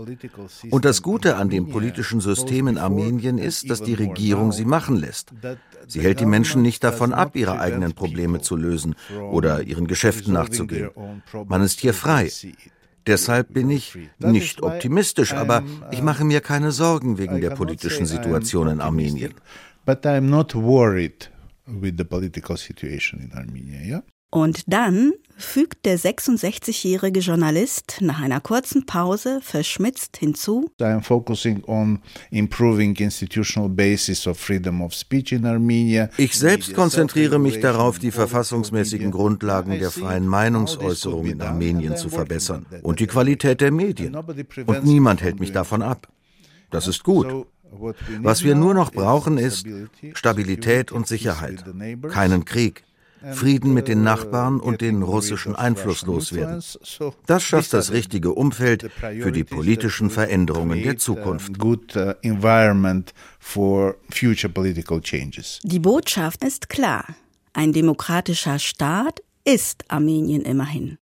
Und 0.70 0.86
das 0.86 1.02
Gute 1.02 1.38
an 1.38 1.50
dem 1.50 1.70
politischen 1.70 2.20
System 2.20 2.68
in 2.68 2.78
Armenien 2.78 3.38
ist, 3.38 3.70
dass 3.70 3.82
die 3.82 3.94
Regierung 3.94 4.52
sie 4.52 4.66
machen 4.66 4.98
lässt. 4.98 5.32
Sie 5.88 6.02
hält 6.02 6.20
die 6.20 6.26
Menschen 6.26 6.62
nicht 6.62 6.84
davon 6.84 7.14
ab, 7.14 7.36
ihre 7.36 7.60
eigenen 7.60 7.94
Probleme 7.94 8.42
zu 8.42 8.56
lösen 8.56 8.96
oder 9.32 9.64
ihren 9.64 9.88
Geschäften 9.88 10.34
nachzugehen. 10.34 10.81
Man 11.48 11.62
ist 11.62 11.80
hier 11.80 11.94
frei. 11.94 12.30
Deshalb 13.08 13.54
bin 13.54 13.70
ich 13.70 13.98
nicht 14.20 14.62
optimistisch, 14.62 15.34
aber 15.34 15.64
ich 15.92 16.02
mache 16.02 16.24
mir 16.24 16.42
keine 16.42 16.72
Sorgen 16.72 17.18
wegen 17.18 17.42
der 17.42 17.52
politischen 17.52 18.06
Situation 18.06 18.68
in 18.68 18.82
Armenien. 18.82 19.34
But 19.86 20.06
I'm 20.06 20.30
not 20.30 20.54
worried 20.54 21.32
with 21.66 21.96
the 21.98 22.04
political 22.04 22.58
situation 22.58 23.22
in 23.22 23.34
Armenia, 23.34 23.82
yeah? 23.82 24.04
Und 24.30 24.64
dann 24.72 25.14
fügt 25.42 25.86
der 25.86 26.00
66-jährige 26.00 27.20
Journalist 27.20 27.98
nach 28.02 28.22
einer 28.22 28.40
kurzen 28.40 28.86
Pause 28.86 29.40
verschmitzt 29.42 30.18
hinzu. 30.18 30.72
Ich 36.18 36.38
selbst 36.38 36.74
konzentriere 36.74 37.40
mich 37.40 37.60
darauf, 37.60 38.00
die 38.00 38.12
verfassungsmäßigen 38.12 39.12
Grundlagen 39.12 39.80
der 39.80 39.92
freien 39.92 40.28
Meinungsäußerung 40.28 41.26
in 41.26 41.42
Armenien 41.42 41.98
zu 41.98 42.10
verbessern 42.10 42.66
und 42.84 43.00
die 43.00 43.08
Qualität 43.08 43.62
der 43.62 43.72
Medien. 43.72 44.16
Und 44.16 44.84
niemand 44.84 45.22
hält 45.22 45.40
mich 45.40 45.52
davon 45.52 45.82
ab. 45.82 46.08
Das 46.70 46.88
ist 46.88 47.04
gut. 47.04 47.28
Was 48.22 48.44
wir 48.44 48.56
nur 48.56 48.74
noch 48.74 48.92
brauchen, 48.92 49.38
ist 49.38 49.66
Stabilität 50.14 50.92
und 50.92 51.08
Sicherheit, 51.08 51.64
keinen 52.10 52.46
Krieg. 52.46 52.84
Frieden 53.34 53.74
mit 53.74 53.88
den 53.88 54.04
Nachbarn 54.04 54.60
und 54.60 54.82
den 54.82 55.04
russischen 55.04 55.56
Einfluss 55.56 56.06
loswerden. 56.06 56.64
Das 57.28 57.44
schafft 57.44 57.74
das 57.74 57.92
richtige 57.92 58.34
Umfeld 58.34 58.92
für 58.92 59.32
die 59.32 59.44
politischen 59.44 60.10
Veränderungen 60.10 60.82
der 60.82 60.98
Zukunft. 60.98 61.52
Uh, 61.64 61.76
die 65.64 65.80
Botschaft 65.80 66.44
ist 66.44 66.70
klar. 66.70 67.06
Ein 67.54 67.74
demokratischer 67.74 68.60
Staat 68.60 69.22
ist 69.44 69.84
Armenien 69.90 70.42
immerhin. 70.44 70.98